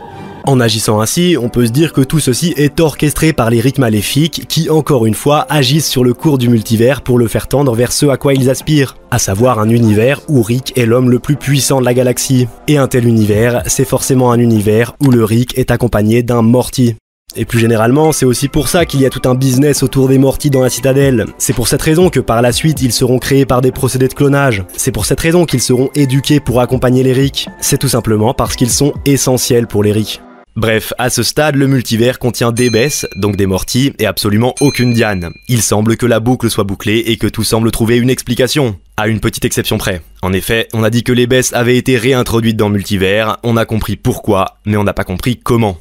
En 0.46 0.60
agissant 0.60 1.00
ainsi, 1.00 1.38
on 1.40 1.48
peut 1.48 1.66
se 1.66 1.72
dire 1.72 1.94
que 1.94 2.02
tout 2.02 2.20
ceci 2.20 2.54
est 2.58 2.82
orchestré 2.82 3.32
par 3.32 3.50
les 3.50 3.62
Rick 3.62 3.78
maléfiques 3.78 4.46
qui, 4.50 4.70
encore 4.70 5.06
une 5.06 5.14
fois, 5.14 5.46
agissent 5.50 5.88
sur 5.88 6.04
le 6.04 6.14
cours 6.14 6.38
du 6.38 6.50
multivers 6.50 7.02
pour 7.02 7.18
le 7.18 7.30
faire 7.30 7.48
tendre 7.48 7.74
vers 7.74 7.94
ce 7.94 8.08
à 8.08 8.18
quoi 8.18 8.34
ils 8.34 8.50
aspirent, 8.50 8.98
à 9.10 9.20
savoir 9.20 9.60
un 9.60 9.70
univers 9.70 10.20
où 10.28 10.42
Rick 10.42 10.78
est 10.78 10.86
l'homme 10.86 11.10
le 11.10 11.20
plus 11.20 11.38
puissant 11.38 11.80
de 11.80 11.86
la 11.86 11.94
galaxie. 11.94 12.50
Et 12.68 12.78
un 12.78 12.90
tel 12.90 13.08
univers, 13.08 13.64
c'est 13.68 13.86
forcément 13.86 14.34
un 14.34 14.40
univers 14.40 14.96
où 15.00 15.12
le 15.12 15.24
Rick 15.24 15.58
est 15.58 15.72
accompagné 15.72 16.24
d'un 16.24 16.42
Morty. 16.42 16.96
Et 17.38 17.46
plus 17.46 17.60
généralement, 17.60 18.12
c'est 18.12 18.26
aussi 18.26 18.50
pour 18.50 18.68
ça 18.68 18.86
qu'il 18.86 19.00
y 19.00 19.06
a 19.06 19.10
tout 19.10 19.28
un 19.28 19.36
business 19.36 19.82
autour 19.82 20.10
des 20.10 20.18
mortis 20.18 20.50
dans 20.50 20.62
la 20.62 20.70
citadelle. 20.70 21.26
C'est 21.38 21.54
pour 21.54 21.70
cette 21.70 21.82
raison 21.82 22.10
que 22.10 22.20
par 22.20 22.42
la 22.42 22.52
suite, 22.52 22.82
ils 22.82 22.92
seront 22.92 23.18
créés 23.18 23.46
par 23.46 23.62
des 23.62 23.72
procédés 23.72 24.10
de 24.10 24.14
clonage. 24.14 24.66
C'est 24.76 24.92
pour 24.92 25.06
cette 25.06 25.22
raison 25.22 25.46
qu'ils 25.46 25.62
seront 25.62 25.90
éduqués 25.96 26.42
pour 26.42 26.60
accompagner 26.60 27.02
les 27.02 27.14
Rick. 27.14 27.48
C'est 27.62 27.80
tout 27.80 27.88
simplement 27.88 28.34
parce 28.34 28.58
qu'ils 28.58 28.70
sont 28.70 28.94
essentiels 29.06 29.68
pour 29.68 29.84
les 29.84 29.94
Rick. 29.94 30.22
Bref, 30.56 30.94
à 31.00 31.10
ce 31.10 31.24
stade, 31.24 31.56
le 31.56 31.66
multivers 31.66 32.20
contient 32.20 32.52
des 32.52 32.70
Bess, 32.70 33.08
donc 33.16 33.38
des 33.38 33.48
Morty, 33.48 33.92
et 33.98 34.06
absolument 34.06 34.54
aucune 34.62 34.94
Diane. 34.94 35.32
Il 35.48 35.64
semble 35.64 35.98
que 35.98 36.06
la 36.06 36.20
boucle 36.20 36.48
soit 36.48 36.64
bouclée 36.64 37.00
et 37.08 37.18
que 37.18 37.26
tout 37.26 37.44
semble 37.44 37.72
trouver 37.72 37.98
une 37.98 38.12
explication. 38.12 38.80
À 38.96 39.08
une 39.08 39.20
petite 39.20 39.46
exception 39.46 39.80
près. 39.80 40.02
En 40.22 40.32
effet, 40.32 40.68
on 40.74 40.84
a 40.84 40.92
dit 40.92 41.04
que 41.04 41.12
les 41.12 41.26
Bess 41.26 41.54
avaient 41.54 41.78
été 41.78 41.98
réintroduites 41.98 42.56
dans 42.56 42.70
le 42.70 42.76
multivers, 42.76 43.38
on 43.42 43.58
a 43.58 43.66
compris 43.66 43.96
pourquoi, 43.96 44.60
mais 44.66 44.78
on 44.78 44.84
n'a 44.84 44.94
pas 44.94 45.04
compris 45.04 45.38
comment. 45.38 45.80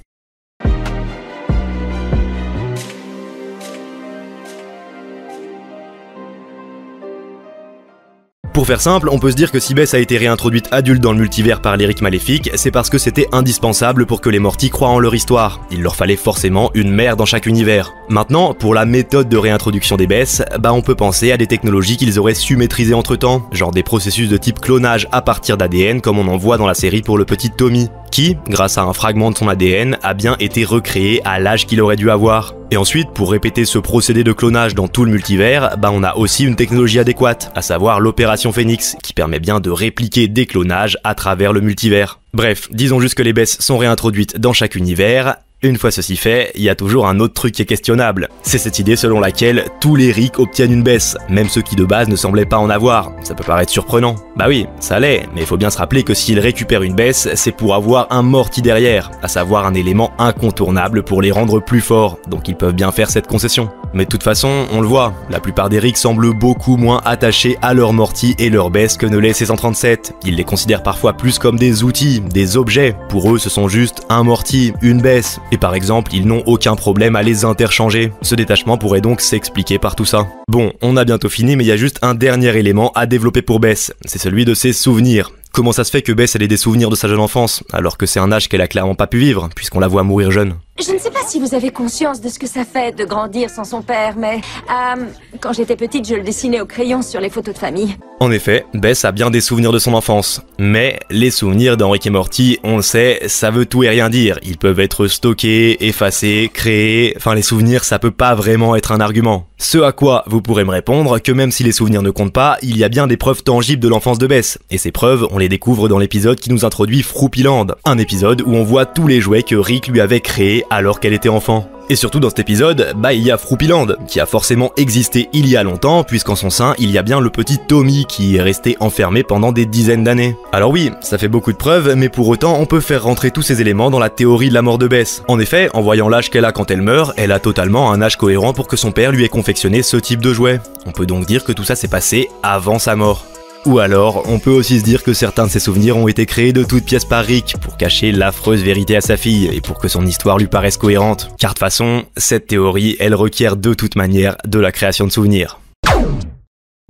Pour 8.52 8.66
faire 8.66 8.82
simple, 8.82 9.08
on 9.10 9.18
peut 9.18 9.30
se 9.30 9.36
dire 9.36 9.50
que 9.50 9.58
si 9.58 9.72
Bess 9.72 9.94
a 9.94 9.98
été 9.98 10.18
réintroduite 10.18 10.68
adulte 10.72 11.00
dans 11.00 11.12
le 11.12 11.18
multivers 11.18 11.62
par 11.62 11.78
l'Éric 11.78 12.02
Maléfique, 12.02 12.50
c'est 12.54 12.70
parce 12.70 12.90
que 12.90 12.98
c'était 12.98 13.26
indispensable 13.32 14.04
pour 14.04 14.20
que 14.20 14.28
les 14.28 14.38
Morty 14.38 14.68
croient 14.68 14.90
en 14.90 14.98
leur 14.98 15.14
histoire. 15.14 15.60
Il 15.70 15.80
leur 15.80 15.96
fallait 15.96 16.16
forcément 16.16 16.70
une 16.74 16.90
mère 16.90 17.16
dans 17.16 17.24
chaque 17.24 17.46
univers. 17.46 17.94
Maintenant, 18.10 18.52
pour 18.52 18.74
la 18.74 18.84
méthode 18.84 19.30
de 19.30 19.38
réintroduction 19.38 19.96
des 19.96 20.06
Bess, 20.06 20.42
bah 20.60 20.74
on 20.74 20.82
peut 20.82 20.94
penser 20.94 21.32
à 21.32 21.38
des 21.38 21.46
technologies 21.46 21.96
qu'ils 21.96 22.18
auraient 22.18 22.34
su 22.34 22.56
maîtriser 22.56 22.92
entre 22.92 23.16
temps, 23.16 23.48
genre 23.52 23.70
des 23.70 23.82
processus 23.82 24.28
de 24.28 24.36
type 24.36 24.60
clonage 24.60 25.08
à 25.12 25.22
partir 25.22 25.56
d'ADN 25.56 26.02
comme 26.02 26.18
on 26.18 26.28
en 26.28 26.36
voit 26.36 26.58
dans 26.58 26.66
la 26.66 26.74
série 26.74 27.00
pour 27.00 27.16
le 27.16 27.24
petit 27.24 27.50
Tommy 27.50 27.88
qui, 28.12 28.36
grâce 28.48 28.78
à 28.78 28.82
un 28.82 28.92
fragment 28.92 29.32
de 29.32 29.36
son 29.36 29.48
ADN, 29.48 29.98
a 30.04 30.14
bien 30.14 30.36
été 30.38 30.64
recréé 30.64 31.20
à 31.24 31.40
l'âge 31.40 31.66
qu'il 31.66 31.80
aurait 31.80 31.96
dû 31.96 32.10
avoir. 32.10 32.54
Et 32.70 32.76
ensuite, 32.76 33.10
pour 33.10 33.32
répéter 33.32 33.64
ce 33.64 33.78
procédé 33.78 34.22
de 34.22 34.32
clonage 34.32 34.76
dans 34.76 34.86
tout 34.86 35.04
le 35.04 35.10
multivers, 35.10 35.76
bah 35.78 35.90
on 35.92 36.04
a 36.04 36.14
aussi 36.14 36.44
une 36.44 36.54
technologie 36.54 37.00
adéquate, 37.00 37.50
à 37.56 37.62
savoir 37.62 37.98
l'opération 37.98 38.52
Phoenix, 38.52 38.96
qui 39.02 39.12
permet 39.12 39.40
bien 39.40 39.58
de 39.58 39.70
répliquer 39.70 40.28
des 40.28 40.46
clonages 40.46 40.96
à 41.02 41.14
travers 41.14 41.52
le 41.52 41.60
multivers. 41.60 42.20
Bref, 42.34 42.68
disons 42.70 43.00
juste 43.00 43.14
que 43.14 43.22
les 43.22 43.32
baisses 43.32 43.58
sont 43.60 43.78
réintroduites 43.78 44.38
dans 44.38 44.52
chaque 44.52 44.76
univers, 44.76 45.36
une 45.62 45.76
fois 45.76 45.92
ceci 45.92 46.16
fait, 46.16 46.50
il 46.56 46.62
y 46.62 46.68
a 46.68 46.74
toujours 46.74 47.06
un 47.06 47.20
autre 47.20 47.34
truc 47.34 47.54
qui 47.54 47.62
est 47.62 47.66
questionnable. 47.66 48.28
C'est 48.42 48.58
cette 48.58 48.80
idée 48.80 48.96
selon 48.96 49.20
laquelle 49.20 49.66
tous 49.80 49.94
les 49.94 50.10
rics 50.10 50.40
obtiennent 50.40 50.72
une 50.72 50.82
baisse, 50.82 51.16
même 51.28 51.48
ceux 51.48 51.62
qui 51.62 51.76
de 51.76 51.84
base 51.84 52.08
ne 52.08 52.16
semblaient 52.16 52.46
pas 52.46 52.58
en 52.58 52.68
avoir. 52.68 53.12
Ça 53.22 53.34
peut 53.34 53.44
paraître 53.44 53.70
surprenant. 53.70 54.16
Bah 54.36 54.46
oui, 54.48 54.66
ça 54.80 54.98
l'est, 54.98 55.28
mais 55.34 55.42
il 55.42 55.46
faut 55.46 55.56
bien 55.56 55.70
se 55.70 55.78
rappeler 55.78 56.02
que 56.02 56.14
s'ils 56.14 56.40
récupèrent 56.40 56.82
une 56.82 56.96
baisse, 56.96 57.28
c'est 57.34 57.52
pour 57.52 57.74
avoir 57.74 58.08
un 58.10 58.22
morti 58.22 58.60
derrière, 58.60 59.10
à 59.22 59.28
savoir 59.28 59.66
un 59.66 59.74
élément 59.74 60.12
incontournable 60.18 61.04
pour 61.04 61.22
les 61.22 61.30
rendre 61.30 61.60
plus 61.60 61.80
forts, 61.80 62.18
donc 62.28 62.48
ils 62.48 62.56
peuvent 62.56 62.74
bien 62.74 62.90
faire 62.90 63.10
cette 63.10 63.28
concession. 63.28 63.70
Mais 63.94 64.04
de 64.04 64.08
toute 64.08 64.22
façon, 64.22 64.66
on 64.72 64.80
le 64.80 64.86
voit, 64.86 65.12
la 65.28 65.38
plupart 65.38 65.68
des 65.68 65.78
rics 65.78 65.98
semblent 65.98 66.32
beaucoup 66.32 66.76
moins 66.76 67.02
attachés 67.04 67.58
à 67.60 67.74
leur 67.74 67.92
morti 67.92 68.34
et 68.38 68.48
leur 68.48 68.70
baisse 68.70 68.96
que 68.96 69.06
ne 69.06 69.18
l'est 69.18 69.38
C137. 69.38 70.12
Ils 70.24 70.36
les 70.36 70.44
considèrent 70.44 70.82
parfois 70.82 71.12
plus 71.12 71.38
comme 71.38 71.58
des 71.58 71.84
outils, 71.84 72.20
des 72.20 72.56
objets. 72.56 72.96
Pour 73.10 73.34
eux, 73.34 73.38
ce 73.38 73.50
sont 73.50 73.68
juste 73.68 74.02
un 74.08 74.22
morti, 74.24 74.72
une 74.80 75.02
baisse, 75.02 75.40
et 75.52 75.58
par 75.58 75.74
exemple, 75.74 76.12
ils 76.14 76.26
n'ont 76.26 76.42
aucun 76.46 76.74
problème 76.74 77.14
à 77.14 77.22
les 77.22 77.44
interchanger. 77.44 78.10
Ce 78.22 78.34
détachement 78.34 78.78
pourrait 78.78 79.02
donc 79.02 79.20
s'expliquer 79.20 79.78
par 79.78 79.94
tout 79.94 80.06
ça. 80.06 80.26
Bon, 80.48 80.72
on 80.80 80.96
a 80.96 81.04
bientôt 81.04 81.28
fini, 81.28 81.54
mais 81.54 81.64
il 81.64 81.68
y 81.68 81.72
a 81.72 81.76
juste 81.76 81.98
un 82.00 82.14
dernier 82.14 82.56
élément 82.56 82.90
à 82.94 83.04
développer 83.06 83.42
pour 83.42 83.60
Bess, 83.60 83.92
c'est 84.06 84.18
celui 84.18 84.46
de 84.46 84.54
ses 84.54 84.72
souvenirs. 84.72 85.30
Comment 85.52 85.72
ça 85.72 85.84
se 85.84 85.90
fait 85.90 86.00
que 86.00 86.12
Bess 86.12 86.34
ait 86.34 86.48
des 86.48 86.56
souvenirs 86.56 86.88
de 86.88 86.96
sa 86.96 87.08
jeune 87.08 87.20
enfance, 87.20 87.62
alors 87.70 87.98
que 87.98 88.06
c'est 88.06 88.18
un 88.18 88.32
âge 88.32 88.48
qu'elle 88.48 88.62
a 88.62 88.68
clairement 88.68 88.94
pas 88.94 89.06
pu 89.06 89.18
vivre, 89.18 89.50
puisqu'on 89.54 89.80
la 89.80 89.88
voit 89.88 90.02
mourir 90.02 90.30
jeune? 90.30 90.54
Je 90.80 90.90
ne 90.90 90.98
sais 90.98 91.10
pas 91.10 91.20
si 91.26 91.38
vous 91.38 91.54
avez 91.54 91.70
conscience 91.70 92.20
de 92.22 92.28
ce 92.30 92.38
que 92.38 92.46
ça 92.46 92.64
fait 92.64 92.96
de 92.96 93.04
grandir 93.04 93.50
sans 93.50 93.64
son 93.64 93.82
père, 93.82 94.14
mais 94.16 94.40
euh, 94.70 95.04
quand 95.38 95.52
j'étais 95.52 95.76
petite, 95.76 96.08
je 96.08 96.14
le 96.14 96.22
dessinais 96.22 96.60
au 96.62 96.66
crayon 96.66 97.02
sur 97.02 97.20
les 97.20 97.28
photos 97.28 97.54
de 97.54 97.58
famille. 97.58 97.96
En 98.20 98.30
effet, 98.30 98.64
Bess 98.72 99.04
a 99.04 99.12
bien 99.12 99.30
des 99.30 99.40
souvenirs 99.40 99.72
de 99.72 99.78
son 99.78 99.94
enfance. 99.94 100.40
Mais 100.58 100.98
les 101.10 101.30
souvenirs 101.30 101.76
d'Henrique 101.76 102.06
et 102.06 102.10
Morty, 102.10 102.58
on 102.62 102.76
le 102.76 102.82
sait, 102.82 103.20
ça 103.26 103.50
veut 103.50 103.66
tout 103.66 103.82
et 103.82 103.88
rien 103.88 104.08
dire. 104.08 104.38
Ils 104.44 104.58
peuvent 104.58 104.80
être 104.80 105.08
stockés, 105.08 105.84
effacés, 105.86 106.50
créés, 106.52 107.14
enfin 107.16 107.34
les 107.34 107.42
souvenirs 107.42 107.84
ça 107.84 107.98
peut 107.98 108.10
pas 108.12 108.34
vraiment 108.34 108.74
être 108.76 108.92
un 108.92 109.00
argument. 109.00 109.48
Ce 109.58 109.78
à 109.78 109.92
quoi 109.92 110.24
vous 110.26 110.40
pourrez 110.40 110.64
me 110.64 110.70
répondre 110.70 111.18
que 111.18 111.32
même 111.32 111.50
si 111.52 111.64
les 111.64 111.72
souvenirs 111.72 112.02
ne 112.02 112.10
comptent 112.10 112.32
pas, 112.32 112.58
il 112.62 112.76
y 112.76 112.84
a 112.84 112.88
bien 112.88 113.06
des 113.06 113.16
preuves 113.16 113.42
tangibles 113.42 113.82
de 113.82 113.88
l'enfance 113.88 114.18
de 114.18 114.26
Bess. 114.26 114.58
Et 114.70 114.78
ces 114.78 114.90
preuves, 114.92 115.26
on 115.30 115.38
les 115.38 115.48
découvre 115.48 115.88
dans 115.88 115.98
l'épisode 115.98 116.40
qui 116.40 116.50
nous 116.50 116.64
introduit 116.64 117.02
Froupiland. 117.02 117.66
Un 117.84 117.98
épisode 117.98 118.42
où 118.42 118.54
on 118.54 118.64
voit 118.64 118.86
tous 118.86 119.06
les 119.06 119.20
jouets 119.20 119.42
que 119.42 119.56
Rick 119.56 119.88
lui 119.88 120.00
avait 120.00 120.20
créés 120.20 120.64
alors 120.74 121.00
qu'elle 121.00 121.12
était 121.12 121.28
enfant. 121.28 121.68
Et 121.88 121.96
surtout 121.96 122.20
dans 122.20 122.30
cet 122.30 122.38
épisode, 122.38 122.92
bah 122.96 123.12
il 123.12 123.22
y 123.22 123.30
a 123.30 123.36
Froupiland, 123.36 123.86
qui 124.06 124.20
a 124.20 124.26
forcément 124.26 124.72
existé 124.76 125.28
il 125.32 125.46
y 125.48 125.56
a 125.56 125.62
longtemps, 125.62 126.04
puisqu'en 126.04 126.36
son 126.36 126.48
sein, 126.48 126.74
il 126.78 126.90
y 126.90 126.96
a 126.96 127.02
bien 127.02 127.20
le 127.20 127.28
petit 127.28 127.58
Tommy 127.58 128.06
qui 128.06 128.36
est 128.36 128.42
resté 128.42 128.76
enfermé 128.80 129.22
pendant 129.22 129.52
des 129.52 129.66
dizaines 129.66 130.04
d'années. 130.04 130.36
Alors 130.52 130.70
oui, 130.70 130.90
ça 131.00 131.18
fait 131.18 131.28
beaucoup 131.28 131.52
de 131.52 131.58
preuves, 131.58 131.94
mais 131.96 132.08
pour 132.08 132.28
autant, 132.28 132.56
on 132.58 132.66
peut 132.66 132.80
faire 132.80 133.02
rentrer 133.02 133.30
tous 133.30 133.42
ces 133.42 133.60
éléments 133.60 133.90
dans 133.90 133.98
la 133.98 134.10
théorie 134.10 134.48
de 134.48 134.54
la 134.54 134.62
mort 134.62 134.78
de 134.78 134.88
Bess. 134.88 135.22
En 135.28 135.38
effet, 135.38 135.68
en 135.74 135.82
voyant 135.82 136.08
l'âge 136.08 136.30
qu'elle 136.30 136.44
a 136.44 136.52
quand 136.52 136.70
elle 136.70 136.82
meurt, 136.82 137.12
elle 137.16 137.32
a 137.32 137.40
totalement 137.40 137.92
un 137.92 138.00
âge 138.00 138.16
cohérent 138.16 138.52
pour 138.52 138.68
que 138.68 138.76
son 138.76 138.92
père 138.92 139.12
lui 139.12 139.24
ait 139.24 139.28
confectionné 139.28 139.82
ce 139.82 139.96
type 139.96 140.22
de 140.22 140.32
jouet. 140.32 140.60
On 140.86 140.92
peut 140.92 141.06
donc 141.06 141.26
dire 141.26 141.44
que 141.44 141.52
tout 141.52 141.64
ça 141.64 141.74
s'est 141.74 141.88
passé 141.88 142.30
avant 142.42 142.78
sa 142.78 142.96
mort. 142.96 143.26
Ou 143.64 143.78
alors, 143.78 144.24
on 144.28 144.40
peut 144.40 144.50
aussi 144.50 144.80
se 144.80 144.84
dire 144.84 145.04
que 145.04 145.12
certains 145.12 145.46
de 145.46 145.50
ses 145.50 145.60
souvenirs 145.60 145.96
ont 145.96 146.08
été 146.08 146.26
créés 146.26 146.52
de 146.52 146.64
toutes 146.64 146.84
pièces 146.84 147.04
par 147.04 147.24
Rick 147.24 147.54
pour 147.60 147.76
cacher 147.76 148.10
l'affreuse 148.10 148.62
vérité 148.62 148.96
à 148.96 149.00
sa 149.00 149.16
fille 149.16 149.48
et 149.52 149.60
pour 149.60 149.78
que 149.78 149.86
son 149.86 150.04
histoire 150.04 150.36
lui 150.36 150.48
paraisse 150.48 150.76
cohérente. 150.76 151.30
Car 151.38 151.50
de 151.50 151.54
toute 151.54 151.60
façon, 151.60 152.04
cette 152.16 152.48
théorie, 152.48 152.96
elle 152.98 153.14
requiert 153.14 153.56
de 153.56 153.72
toute 153.72 153.94
manière 153.94 154.36
de 154.44 154.58
la 154.58 154.72
création 154.72 155.06
de 155.06 155.12
souvenirs. 155.12 155.61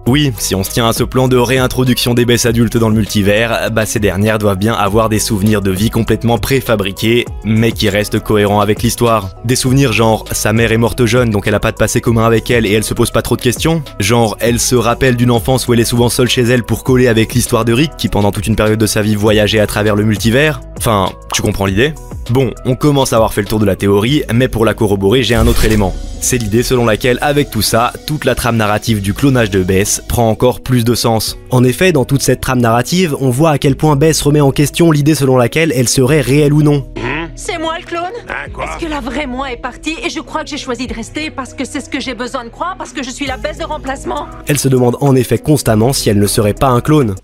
Oui, 0.09 0.33
si 0.37 0.57
on 0.57 0.65
se 0.65 0.71
tient 0.71 0.88
à 0.88 0.93
ce 0.93 1.05
plan 1.05 1.29
de 1.29 1.37
réintroduction 1.37 2.12
des 2.12 2.25
baisses 2.25 2.45
adultes 2.45 2.77
dans 2.77 2.88
le 2.88 2.95
multivers, 2.97 3.71
bah 3.71 3.87
ces 3.87 4.01
dernières 4.01 4.38
doivent 4.38 4.59
bien 4.59 4.75
avoir 4.75 5.09
des 5.09 5.21
souvenirs 5.21 5.62
de 5.62 5.71
vie 5.71 5.91
complètement 5.91 6.38
préfabriqués, 6.38 7.25
mais 7.45 7.71
qui 7.71 7.88
restent 7.88 8.19
cohérents 8.19 8.61
avec 8.61 8.83
l'histoire. 8.83 9.31
Des 9.45 9.55
souvenirs 9.55 9.93
genre 9.93 10.25
sa 10.33 10.53
mère 10.53 10.73
est 10.73 10.77
morte 10.77 11.07
jeune 11.07 11.31
donc 11.31 11.47
elle 11.47 11.55
a 11.55 11.61
pas 11.61 11.71
de 11.71 11.77
passé 11.77 12.01
commun 12.01 12.27
avec 12.27 12.51
elle 12.51 12.67
et 12.67 12.73
elle 12.73 12.83
se 12.83 12.95
pose 12.95 13.12
pas 13.12 13.23
trop 13.23 13.37
de 13.37 13.43
questions. 13.43 13.83
Genre 14.01 14.37
elle 14.41 14.59
se 14.59 14.75
rappelle 14.75 15.17
d'une 15.17 15.31
enfance 15.31 15.69
où 15.69 15.73
elle 15.73 15.81
est 15.81 15.85
souvent 15.85 16.09
seule 16.09 16.29
chez 16.29 16.43
elle 16.43 16.65
pour 16.65 16.83
coller 16.83 17.07
avec 17.07 17.33
l'histoire 17.33 17.65
de 17.65 17.73
Rick 17.73 17.97
qui 17.97 18.09
pendant 18.09 18.33
toute 18.33 18.49
une 18.49 18.57
période 18.57 18.81
de 18.81 18.87
sa 18.87 19.03
vie 19.03 19.15
voyageait 19.15 19.61
à 19.61 19.69
travers 19.69 19.95
le 19.95 20.05
multivers. 20.05 20.61
Enfin, 20.79 21.11
tu 21.33 21.43
comprends 21.43 21.67
l'idée? 21.67 21.95
Bon, 22.30 22.52
on 22.64 22.76
commence 22.76 23.12
à 23.12 23.16
avoir 23.16 23.35
fait 23.35 23.42
le 23.42 23.48
tour 23.48 23.58
de 23.58 23.64
la 23.64 23.76
théorie, 23.76 24.22
mais 24.32 24.48
pour 24.48 24.64
la 24.64 24.74
corroborer, 24.74 25.22
j'ai 25.22 25.35
un 25.35 25.46
autre 25.46 25.64
élément. 25.64 25.94
C'est 26.20 26.38
l'idée 26.38 26.62
selon 26.62 26.85
laquelle, 26.85 27.18
avec 27.20 27.50
tout 27.50 27.62
ça, 27.62 27.92
toute 28.06 28.24
la 28.24 28.35
trame 28.35 28.56
narrative 28.56 29.02
du 29.02 29.12
clonage 29.12 29.50
de 29.50 29.62
Bess 29.62 30.02
prend 30.08 30.30
encore 30.30 30.61
plus 30.61 30.85
de 30.85 30.94
sens. 30.94 31.37
En 31.50 31.64
effet, 31.64 31.92
dans 31.92 32.04
toute 32.04 32.22
cette 32.22 32.40
trame 32.40 32.61
narrative, 32.61 33.16
on 33.20 33.30
voit 33.30 33.50
à 33.50 33.58
quel 33.58 33.76
point 33.76 33.96
Bess 33.96 34.22
remet 34.22 34.40
en 34.40 34.52
question 34.52 34.92
l'idée 34.92 35.14
selon 35.16 35.37
laquelle 35.37 35.72
elle 35.74 35.88
serait 35.88 36.20
réelle 36.20 36.52
ou 36.52 36.62
non. 36.62 36.87
C'est 37.35 37.58
moi 37.58 37.78
le 37.78 37.85
clone 37.85 38.02
Hein, 38.28 38.50
quoi 38.52 38.64
Est-ce 38.66 38.85
que 38.85 38.90
la 38.90 39.00
vraie 39.00 39.26
moi 39.26 39.50
est 39.50 39.56
partie 39.56 39.96
et 40.04 40.11
je 40.11 40.20
crois 40.20 40.44
que 40.44 40.50
j'ai 40.50 40.58
choisi 40.58 40.87
de 40.87 40.94
rester 40.94 41.30
parce 41.30 41.54
que 41.54 41.64
c'est 41.64 41.80
ce 41.80 41.88
que 41.88 41.98
j'ai 41.98 42.14
besoin 42.14 42.44
de 42.44 42.50
croire, 42.50 42.76
parce 42.76 42.92
que 42.92 43.02
je 43.02 43.11
suis 43.11 43.26
la 43.26 43.37
baisse 43.37 43.58
de 43.58 43.64
remplacement? 43.64 44.26
Elle 44.46 44.58
se 44.58 44.68
demande 44.68 44.96
en 45.00 45.16
effet 45.16 45.38
constamment 45.38 45.92
si 45.92 46.08
elle 46.08 46.18
ne 46.18 46.26
serait 46.26 46.54
pas 46.54 46.68
un 46.68 46.80
clone. 46.80 47.14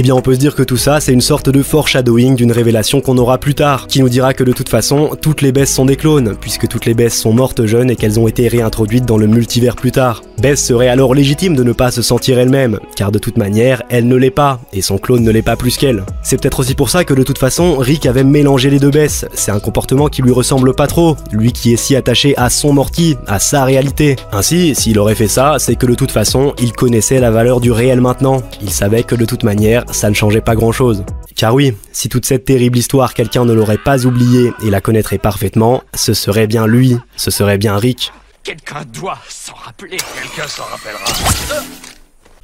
Eh 0.00 0.02
bien, 0.02 0.14
on 0.14 0.22
peut 0.22 0.34
se 0.34 0.38
dire 0.38 0.54
que 0.54 0.62
tout 0.62 0.76
ça, 0.76 1.00
c'est 1.00 1.12
une 1.12 1.20
sorte 1.20 1.50
de 1.50 1.60
foreshadowing 1.60 2.36
d'une 2.36 2.52
révélation 2.52 3.00
qu'on 3.00 3.18
aura 3.18 3.38
plus 3.38 3.56
tard, 3.56 3.88
qui 3.88 3.98
nous 3.98 4.08
dira 4.08 4.32
que 4.32 4.44
de 4.44 4.52
toute 4.52 4.68
façon, 4.68 5.10
toutes 5.20 5.42
les 5.42 5.50
Bess 5.50 5.74
sont 5.74 5.86
des 5.86 5.96
clones, 5.96 6.36
puisque 6.40 6.68
toutes 6.68 6.86
les 6.86 6.94
Bess 6.94 7.20
sont 7.20 7.32
mortes 7.32 7.66
jeunes 7.66 7.90
et 7.90 7.96
qu'elles 7.96 8.20
ont 8.20 8.28
été 8.28 8.46
réintroduites 8.46 9.06
dans 9.06 9.18
le 9.18 9.26
multivers 9.26 9.74
plus 9.74 9.90
tard. 9.90 10.22
Bess 10.40 10.64
serait 10.64 10.86
alors 10.86 11.16
légitime 11.16 11.56
de 11.56 11.64
ne 11.64 11.72
pas 11.72 11.90
se 11.90 12.00
sentir 12.00 12.38
elle-même, 12.38 12.78
car 12.94 13.10
de 13.10 13.18
toute 13.18 13.38
manière, 13.38 13.82
elle 13.90 14.06
ne 14.06 14.14
l'est 14.14 14.30
pas, 14.30 14.60
et 14.72 14.82
son 14.82 14.98
clone 14.98 15.24
ne 15.24 15.32
l'est 15.32 15.42
pas 15.42 15.56
plus 15.56 15.76
qu'elle. 15.76 16.04
C'est 16.22 16.40
peut-être 16.40 16.60
aussi 16.60 16.76
pour 16.76 16.90
ça 16.90 17.02
que 17.02 17.12
de 17.12 17.24
toute 17.24 17.38
façon, 17.38 17.76
Rick 17.76 18.06
avait 18.06 18.22
mélangé 18.22 18.70
les 18.70 18.78
deux 18.78 18.92
Bess. 18.92 19.26
C'est 19.34 19.50
un 19.50 19.58
comportement 19.58 20.06
qui 20.06 20.22
lui 20.22 20.30
ressemble 20.30 20.76
pas 20.76 20.86
trop, 20.86 21.16
lui 21.32 21.50
qui 21.50 21.72
est 21.72 21.76
si 21.76 21.96
attaché 21.96 22.36
à 22.36 22.50
son 22.50 22.72
morti, 22.72 23.16
à 23.26 23.40
sa 23.40 23.64
réalité. 23.64 24.14
Ainsi, 24.30 24.76
s'il 24.76 25.00
aurait 25.00 25.16
fait 25.16 25.26
ça, 25.26 25.56
c'est 25.58 25.74
que 25.74 25.86
de 25.86 25.96
toute 25.96 26.12
façon, 26.12 26.54
il 26.62 26.72
connaissait 26.72 27.18
la 27.18 27.32
valeur 27.32 27.58
du 27.58 27.72
réel 27.72 28.00
maintenant. 28.00 28.42
Il 28.62 28.70
savait 28.70 29.02
que 29.02 29.16
de 29.16 29.24
toute 29.24 29.42
manière, 29.42 29.82
ça 29.90 30.10
ne 30.10 30.14
changeait 30.14 30.40
pas 30.40 30.54
grand-chose. 30.54 31.04
Car 31.36 31.54
oui, 31.54 31.74
si 31.92 32.08
toute 32.08 32.26
cette 32.26 32.44
terrible 32.44 32.78
histoire 32.78 33.14
quelqu'un 33.14 33.44
ne 33.44 33.52
l'aurait 33.52 33.78
pas 33.78 34.06
oubliée 34.06 34.52
et 34.64 34.70
la 34.70 34.80
connaîtrait 34.80 35.18
parfaitement, 35.18 35.82
ce 35.94 36.14
serait 36.14 36.46
bien 36.46 36.66
lui, 36.66 36.96
ce 37.16 37.30
serait 37.30 37.58
bien 37.58 37.76
Rick. 37.76 38.12
Quelqu'un 38.42 38.82
doit 38.92 39.18
s'en 39.28 39.54
rappeler. 39.54 39.98
Quelqu'un 39.98 40.48
s'en 40.48 40.64
rappellera. 40.64 41.04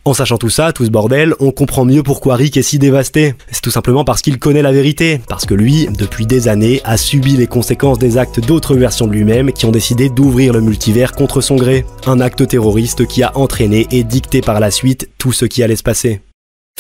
En 0.07 0.13
sachant 0.13 0.37
tout 0.37 0.51
ça, 0.51 0.75
tout 0.75 0.85
ce 0.85 0.91
bordel, 0.91 1.35
on 1.41 1.51
comprend 1.51 1.87
mieux 1.87 2.03
pourquoi 2.03 2.37
Rick 2.37 2.59
est 2.59 2.63
si 2.63 2.79
dévasté. 2.79 3.35
C'est 3.51 3.63
tout 3.63 3.71
simplement 3.71 4.05
parce 4.05 4.21
qu'il 4.21 4.39
connaît 4.39 4.61
la 4.61 4.71
vérité, 4.71 5.19
parce 5.29 5.47
que 5.47 5.55
lui, 5.55 5.89
depuis 5.99 6.27
des 6.27 6.47
années, 6.47 6.83
a 6.85 6.99
subi 6.99 7.39
les 7.39 7.47
conséquences 7.47 7.99
des 7.99 8.19
actes 8.19 8.39
d'autres 8.39 8.75
versions 8.75 9.07
de 9.07 9.13
lui-même 9.13 9.51
qui 9.51 9.65
ont 9.65 9.71
décidé 9.71 10.11
d'ouvrir 10.11 10.53
le 10.53 10.61
multivers 10.61 11.13
contre 11.13 11.41
son 11.41 11.57
gré. 11.57 11.87
Un 12.07 12.21
acte 12.21 12.47
terroriste 12.47 13.07
qui 13.07 13.23
a 13.23 13.35
entraîné 13.35 13.87
et 13.93 14.05
dicté 14.05 14.43
par 14.43 14.61
la 14.61 14.71
suite 14.71 15.09
tout 15.17 15.33
ce 15.33 15.47
qui 15.47 15.63
allait 15.63 15.75
se 15.75 15.83
passer. 15.83 16.21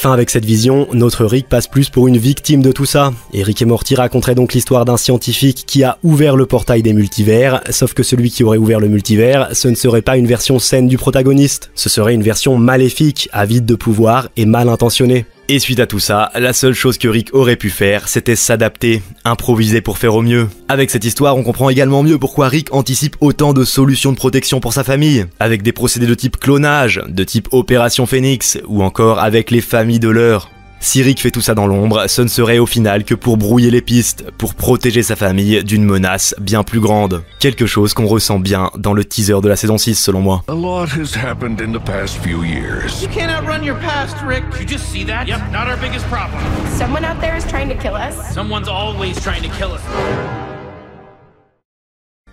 Fin 0.04 0.12
avec 0.12 0.28
cette 0.28 0.44
vision, 0.44 0.86
notre 0.92 1.24
Rick 1.24 1.48
passe 1.48 1.66
plus 1.66 1.88
pour 1.88 2.08
une 2.08 2.18
victime 2.18 2.60
de 2.60 2.72
tout 2.72 2.84
ça. 2.84 3.12
Et 3.32 3.42
Rick 3.42 3.62
et 3.62 3.64
Morty 3.64 3.94
raconteraient 3.94 4.34
donc 4.34 4.52
l'histoire 4.52 4.84
d'un 4.84 4.98
scientifique 4.98 5.64
qui 5.66 5.82
a 5.82 5.96
ouvert 6.02 6.36
le 6.36 6.44
portail 6.44 6.82
des 6.82 6.92
multivers, 6.92 7.62
sauf 7.70 7.94
que 7.94 8.02
celui 8.02 8.30
qui 8.30 8.44
aurait 8.44 8.58
ouvert 8.58 8.80
le 8.80 8.88
multivers, 8.88 9.48
ce 9.52 9.68
ne 9.68 9.74
serait 9.74 10.02
pas 10.02 10.18
une 10.18 10.26
version 10.26 10.58
saine 10.58 10.88
du 10.88 10.98
protagoniste, 10.98 11.70
ce 11.74 11.88
serait 11.88 12.12
une 12.12 12.22
version 12.22 12.58
maléfique, 12.58 13.30
avide 13.32 13.64
de 13.64 13.76
pouvoir 13.76 14.28
et 14.36 14.44
mal 14.44 14.68
intentionnée. 14.68 15.24
Et 15.50 15.58
suite 15.58 15.78
à 15.78 15.86
tout 15.86 15.98
ça, 15.98 16.30
la 16.34 16.54
seule 16.54 16.72
chose 16.72 16.96
que 16.96 17.06
Rick 17.06 17.34
aurait 17.34 17.56
pu 17.56 17.68
faire, 17.68 18.08
c'était 18.08 18.34
s'adapter, 18.34 19.02
improviser 19.26 19.82
pour 19.82 19.98
faire 19.98 20.14
au 20.14 20.22
mieux. 20.22 20.48
Avec 20.70 20.90
cette 20.90 21.04
histoire, 21.04 21.36
on 21.36 21.42
comprend 21.42 21.68
également 21.68 22.02
mieux 22.02 22.18
pourquoi 22.18 22.48
Rick 22.48 22.72
anticipe 22.72 23.16
autant 23.20 23.52
de 23.52 23.62
solutions 23.62 24.12
de 24.12 24.16
protection 24.16 24.60
pour 24.60 24.72
sa 24.72 24.84
famille, 24.84 25.26
avec 25.40 25.62
des 25.62 25.72
procédés 25.72 26.06
de 26.06 26.14
type 26.14 26.38
clonage, 26.38 27.02
de 27.06 27.24
type 27.24 27.48
Opération 27.52 28.06
Phoenix, 28.06 28.58
ou 28.66 28.82
encore 28.82 29.18
avec 29.18 29.50
les 29.50 29.60
familles 29.60 30.00
de 30.00 30.08
l'heure. 30.08 30.50
Si 30.84 31.02
Rick 31.02 31.22
fait 31.22 31.30
tout 31.30 31.40
ça 31.40 31.54
dans 31.54 31.66
l'ombre, 31.66 32.04
ce 32.08 32.20
ne 32.20 32.28
serait 32.28 32.58
au 32.58 32.66
final 32.66 33.04
que 33.04 33.14
pour 33.14 33.38
brouiller 33.38 33.70
les 33.70 33.80
pistes, 33.80 34.30
pour 34.36 34.54
protéger 34.54 35.02
sa 35.02 35.16
famille 35.16 35.64
d'une 35.64 35.82
menace 35.82 36.34
bien 36.38 36.62
plus 36.62 36.78
grande. 36.78 37.24
Quelque 37.40 37.64
chose 37.64 37.94
qu'on 37.94 38.06
ressent 38.06 38.38
bien 38.38 38.70
dans 38.76 38.92
le 38.92 39.02
teaser 39.02 39.40
de 39.42 39.48
la 39.48 39.56
saison 39.56 39.78
6 39.78 39.94
selon 39.94 40.20
moi. 40.20 40.44
A 40.46 40.52
lot 40.52 40.88
has 40.88 41.16
happened 41.16 41.58
in 41.62 41.72
the 41.72 41.82
past 41.82 42.18
few 42.18 42.44
years. 42.44 43.00
You 43.00 43.08
can't 43.08 43.32
outrun 43.32 43.64
your 43.64 43.78
past, 43.80 44.14
Rick. 44.26 44.44
You 44.60 44.66
just 44.66 44.84
see 44.92 45.06
that? 45.06 45.26
Yep, 45.26 45.50
not 45.50 45.68
our 45.68 45.78
biggest 45.78 46.04
problem. 46.10 46.38
Someone 46.76 47.02
out 47.02 47.18
there 47.18 47.34
is 47.34 47.46
trying 47.46 47.70
to 47.70 47.76
kill 47.76 47.94
us. 47.94 48.14
Someone's 48.34 48.68
always 48.68 49.18
trying 49.22 49.42
to 49.42 49.48
kill 49.56 49.72
us. 49.72 49.80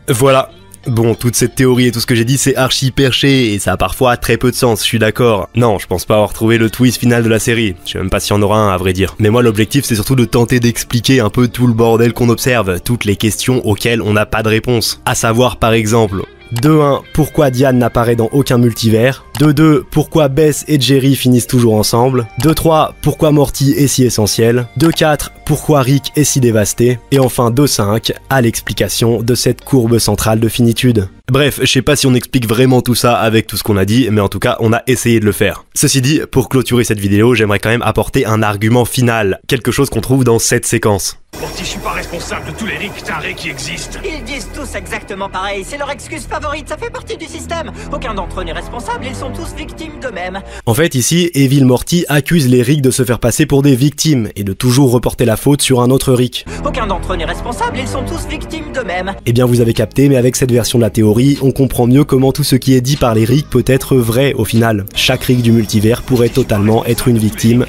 Voilà, 0.10 0.50
Bon, 0.88 1.14
toute 1.14 1.36
cette 1.36 1.54
théorie 1.54 1.88
et 1.88 1.92
tout 1.92 2.00
ce 2.00 2.08
que 2.08 2.16
j'ai 2.16 2.26
dit, 2.26 2.38
c'est 2.38 2.56
archi 2.56 2.90
perché, 2.90 3.54
et 3.54 3.60
ça 3.60 3.74
a 3.74 3.78
parfois 3.78 4.18
très 4.18 4.38
peu 4.38 4.50
de 4.50 4.56
sens, 4.56 4.80
je 4.82 4.86
suis 4.86 4.98
d'accord. 4.98 5.48
Non, 5.54 5.78
je 5.78 5.86
pense 5.86 6.06
pas 6.06 6.16
avoir 6.16 6.34
trouvé 6.34 6.58
le 6.58 6.72
twist 6.72 6.98
final 7.00 7.24
de 7.24 7.30
la 7.30 7.38
série. 7.38 7.76
Je 7.86 7.92
sais 7.92 7.98
même 8.00 8.10
pas 8.10 8.20
s'il 8.20 8.36
y 8.36 8.40
en 8.40 8.42
aura 8.42 8.58
un, 8.58 8.74
à 8.74 8.78
vrai 8.78 8.92
dire. 8.92 9.16
Mais 9.20 9.30
moi, 9.30 9.44
l'objectif, 9.44 9.86
c'est 9.86 9.94
surtout 9.94 10.16
de 10.16 10.26
tenter 10.26 10.60
d'expliquer 10.60 11.20
un 11.20 11.30
peu 11.30 11.48
tout 11.48 11.68
le 11.68 11.74
bordel 11.74 12.14
qu'on 12.14 12.30
observe, 12.30 12.80
toutes 12.80 13.06
les 13.06 13.16
questions 13.16 13.64
auxquelles 13.66 14.02
on 14.02 14.14
n'a 14.14 14.26
pas 14.26 14.42
de 14.42 14.50
réponse. 14.50 15.02
À 15.06 15.14
savoir, 15.14 15.58
par 15.58 15.74
exemple, 15.74 16.24
2-1, 16.56 17.02
pourquoi 17.14 17.52
Diane 17.52 17.78
n'apparaît 17.78 18.16
dans 18.16 18.30
aucun 18.32 18.58
multivers? 18.58 19.24
2-2, 19.42 19.82
pourquoi 19.90 20.28
Bess 20.28 20.66
et 20.68 20.80
Jerry 20.80 21.16
finissent 21.16 21.48
toujours 21.48 21.74
ensemble 21.74 22.28
2-3, 22.44 22.92
pourquoi 23.02 23.32
Morty 23.32 23.72
est 23.72 23.88
si 23.88 24.04
essentiel 24.04 24.68
2-4, 24.78 25.30
pourquoi 25.48 25.82
Rick 25.82 26.12
est 26.16 26.26
si 26.26 26.40
dévasté 26.40 27.00
Et 27.10 27.18
enfin 27.18 27.50
2-5, 27.50 28.14
à 28.30 28.42
l'explication 28.42 29.24
de 29.24 29.34
cette 29.34 29.64
courbe 29.64 29.98
centrale 29.98 30.40
de 30.40 30.48
finitude. 30.48 31.10
Bref, 31.32 31.60
je 31.62 31.66
sais 31.66 31.82
pas 31.82 31.96
si 31.96 32.06
on 32.06 32.14
explique 32.14 32.48
vraiment 32.48 32.82
tout 32.82 32.94
ça 32.94 33.16
avec 33.16 33.48
tout 33.48 33.58
ce 33.58 33.64
qu'on 33.64 33.78
a 33.78 33.86
dit, 33.86 34.10
mais 34.12 34.22
en 34.22 34.30
tout 34.30 34.40
cas, 34.40 34.58
on 34.60 34.74
a 34.74 34.84
essayé 34.86 35.20
de 35.20 35.26
le 35.26 35.32
faire. 35.32 35.66
Ceci 35.74 36.02
dit, 36.02 36.22
pour 36.30 36.48
clôturer 36.48 36.84
cette 36.84 37.00
vidéo, 37.00 37.34
j'aimerais 37.34 37.60
quand 37.60 37.70
même 37.70 37.82
apporter 37.82 38.26
un 38.26 38.44
argument 38.44 38.86
final, 38.86 39.40
quelque 39.48 39.72
chose 39.72 39.90
qu'on 39.90 40.02
trouve 40.02 40.24
dans 40.24 40.40
cette 40.40 40.66
séquence. 40.68 41.18
Morty, 41.40 41.64
je 41.64 41.70
suis 41.70 41.80
pas 41.80 41.92
responsable 41.92 42.52
de 42.52 42.58
tous 42.58 42.66
les 42.66 42.78
Rick 42.78 43.04
tarés 43.04 43.34
qui 43.34 43.50
existent. 43.50 44.00
Ils 44.04 44.24
disent 44.26 44.50
tous 44.54 44.76
exactement 44.76 45.30
pareil, 45.30 45.64
c'est 45.66 45.78
leur 45.78 45.90
excuse 45.90 46.26
favorite, 46.26 46.68
ça 46.68 46.78
fait 46.78 46.90
partie 46.90 47.18
du 47.18 47.26
système. 47.26 47.72
Aucun 47.92 48.14
d'entre 48.14 48.42
eux 48.42 48.44
n'est 48.44 48.52
responsable, 48.52 49.06
ils 49.06 49.16
sont 49.16 49.31
tous 49.32 49.56
victimes 49.56 50.00
d'eux-mêmes. 50.02 50.40
En 50.66 50.74
fait, 50.74 50.96
ici, 50.96 51.30
Evil 51.34 51.66
Morty 51.66 52.06
accuse 52.10 52.48
les 52.48 52.62
Rick 52.62 52.82
de 52.82 52.92
se 52.92 53.04
faire 53.04 53.20
passer 53.20 53.46
pour 53.46 53.62
des 53.62 53.76
victimes 53.76 54.30
et 54.36 54.44
de 54.44 54.54
toujours 54.54 54.92
reporter 54.92 55.26
la 55.26 55.38
faute 55.38 55.62
sur 55.62 55.82
un 55.82 55.90
autre 55.90 56.14
Rick. 56.14 56.46
Aucun 56.66 56.88
d'entre 56.88 57.14
eux 57.14 57.18
n'est 57.18 57.26
responsable, 57.26 57.78
ils 57.80 57.88
sont 57.88 58.04
tous 58.04 58.28
victimes 58.28 58.72
d'eux-mêmes. 58.74 59.14
Eh 59.26 59.34
bien, 59.34 59.46
vous 59.46 59.62
avez 59.62 59.74
capté, 59.74 60.10
mais 60.10 60.18
avec 60.18 60.36
cette 60.36 60.52
version 60.52 60.78
de 60.80 60.84
la 60.84 60.90
théorie, 60.90 61.38
on 61.42 61.52
comprend 61.52 61.88
mieux 61.88 62.04
comment 62.04 62.32
tout 62.32 62.44
ce 62.44 62.56
qui 62.56 62.74
est 62.74 62.82
dit 62.82 62.98
par 62.98 63.16
les 63.16 63.26
Rick 63.26 63.50
peut 63.50 63.66
être 63.66 63.96
vrai 63.96 64.34
au 64.34 64.46
final. 64.46 64.86
Chaque 64.96 65.24
Rick 65.24 65.42
du 65.42 65.52
multivers 65.52 66.02
pourrait 66.02 66.30
totalement 66.30 66.86
être 66.86 67.08
une 67.08 67.18
victime 67.18 67.66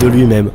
de 0.00 0.06
lui-même. 0.06 0.50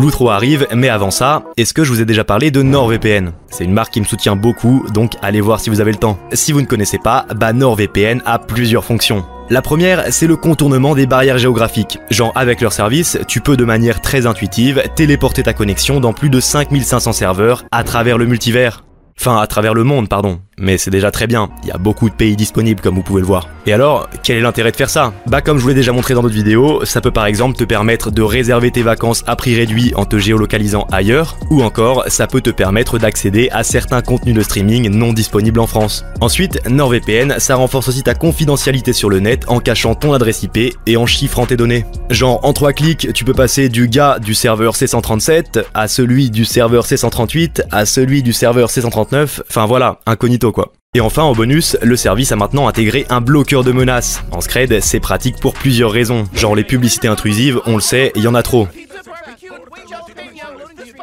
L'outro 0.00 0.30
arrive, 0.30 0.66
mais 0.74 0.88
avant 0.88 1.10
ça, 1.10 1.42
est-ce 1.58 1.74
que 1.74 1.84
je 1.84 1.92
vous 1.92 2.00
ai 2.00 2.06
déjà 2.06 2.24
parlé 2.24 2.50
de 2.50 2.62
NordVPN? 2.62 3.32
C'est 3.50 3.64
une 3.64 3.74
marque 3.74 3.92
qui 3.92 4.00
me 4.00 4.06
soutient 4.06 4.34
beaucoup, 4.34 4.82
donc 4.94 5.12
allez 5.20 5.42
voir 5.42 5.60
si 5.60 5.68
vous 5.68 5.82
avez 5.82 5.92
le 5.92 5.98
temps. 5.98 6.18
Si 6.32 6.52
vous 6.52 6.62
ne 6.62 6.66
connaissez 6.66 6.96
pas, 6.96 7.26
bah 7.36 7.52
NordVPN 7.52 8.22
a 8.24 8.38
plusieurs 8.38 8.82
fonctions. 8.82 9.26
La 9.50 9.60
première, 9.60 10.10
c'est 10.10 10.26
le 10.26 10.36
contournement 10.36 10.94
des 10.94 11.04
barrières 11.04 11.36
géographiques. 11.36 11.98
Genre 12.08 12.32
avec 12.34 12.62
leur 12.62 12.72
service, 12.72 13.18
tu 13.28 13.42
peux 13.42 13.58
de 13.58 13.64
manière 13.66 14.00
très 14.00 14.24
intuitive 14.24 14.82
téléporter 14.96 15.42
ta 15.42 15.52
connexion 15.52 16.00
dans 16.00 16.14
plus 16.14 16.30
de 16.30 16.40
5500 16.40 17.12
serveurs 17.12 17.64
à 17.70 17.84
travers 17.84 18.16
le 18.16 18.24
multivers. 18.24 18.84
Enfin, 19.20 19.36
à 19.36 19.46
travers 19.46 19.74
le 19.74 19.84
monde, 19.84 20.08
pardon. 20.08 20.40
Mais 20.60 20.78
c'est 20.78 20.90
déjà 20.90 21.10
très 21.10 21.26
bien, 21.26 21.48
il 21.62 21.68
y 21.68 21.72
a 21.72 21.78
beaucoup 21.78 22.10
de 22.10 22.14
pays 22.14 22.36
disponibles 22.36 22.80
comme 22.80 22.94
vous 22.94 23.02
pouvez 23.02 23.22
le 23.22 23.26
voir. 23.26 23.48
Et 23.66 23.72
alors, 23.72 24.08
quel 24.22 24.36
est 24.36 24.40
l'intérêt 24.40 24.70
de 24.70 24.76
faire 24.76 24.90
ça? 24.90 25.12
Bah 25.26 25.40
comme 25.40 25.56
je 25.56 25.62
vous 25.62 25.68
l'ai 25.68 25.74
déjà 25.74 25.92
montré 25.92 26.14
dans 26.14 26.22
d'autres 26.22 26.34
vidéos, 26.34 26.84
ça 26.84 27.00
peut 27.00 27.10
par 27.10 27.26
exemple 27.26 27.56
te 27.56 27.64
permettre 27.64 28.10
de 28.10 28.22
réserver 28.22 28.70
tes 28.70 28.82
vacances 28.82 29.24
à 29.26 29.36
prix 29.36 29.56
réduit 29.56 29.92
en 29.96 30.04
te 30.04 30.18
géolocalisant 30.18 30.86
ailleurs, 30.92 31.38
ou 31.50 31.62
encore 31.62 32.04
ça 32.08 32.26
peut 32.26 32.42
te 32.42 32.50
permettre 32.50 32.98
d'accéder 32.98 33.48
à 33.52 33.64
certains 33.64 34.02
contenus 34.02 34.34
de 34.34 34.42
streaming 34.42 34.90
non 34.90 35.12
disponibles 35.12 35.60
en 35.60 35.66
France. 35.66 36.04
Ensuite, 36.20 36.60
NordVPN, 36.68 37.38
ça 37.38 37.54
renforce 37.56 37.88
aussi 37.88 38.02
ta 38.02 38.14
confidentialité 38.14 38.92
sur 38.92 39.08
le 39.08 39.20
net 39.20 39.44
en 39.48 39.60
cachant 39.60 39.94
ton 39.94 40.12
adresse 40.12 40.42
IP 40.42 40.76
et 40.86 40.96
en 40.96 41.06
chiffrant 41.06 41.46
tes 41.46 41.56
données. 41.56 41.86
Genre 42.10 42.38
en 42.42 42.52
trois 42.52 42.74
clics, 42.74 43.12
tu 43.14 43.24
peux 43.24 43.34
passer 43.34 43.70
du 43.70 43.88
gars 43.88 44.18
du 44.18 44.34
serveur 44.34 44.74
C137 44.74 45.64
à 45.72 45.88
celui 45.88 46.30
du 46.30 46.44
serveur 46.44 46.84
C138 46.84 47.62
à 47.70 47.86
celui 47.86 48.22
du 48.22 48.34
serveur 48.34 48.68
C139, 48.68 49.40
enfin 49.48 49.66
voilà, 49.66 49.98
incognito 50.06 50.49
Et 50.94 51.00
enfin, 51.00 51.22
en 51.22 51.34
bonus, 51.34 51.76
le 51.82 51.96
service 51.96 52.32
a 52.32 52.36
maintenant 52.36 52.66
intégré 52.66 53.06
un 53.10 53.20
bloqueur 53.20 53.62
de 53.62 53.70
menaces. 53.70 54.24
En 54.32 54.40
Scred, 54.40 54.80
c'est 54.80 54.98
pratique 54.98 55.36
pour 55.36 55.54
plusieurs 55.54 55.92
raisons. 55.92 56.24
Genre 56.34 56.56
les 56.56 56.64
publicités 56.64 57.08
intrusives, 57.08 57.60
on 57.66 57.76
le 57.76 57.80
sait, 57.80 58.12
il 58.16 58.22
y 58.22 58.26
en 58.26 58.34
a 58.34 58.42
trop. 58.42 58.66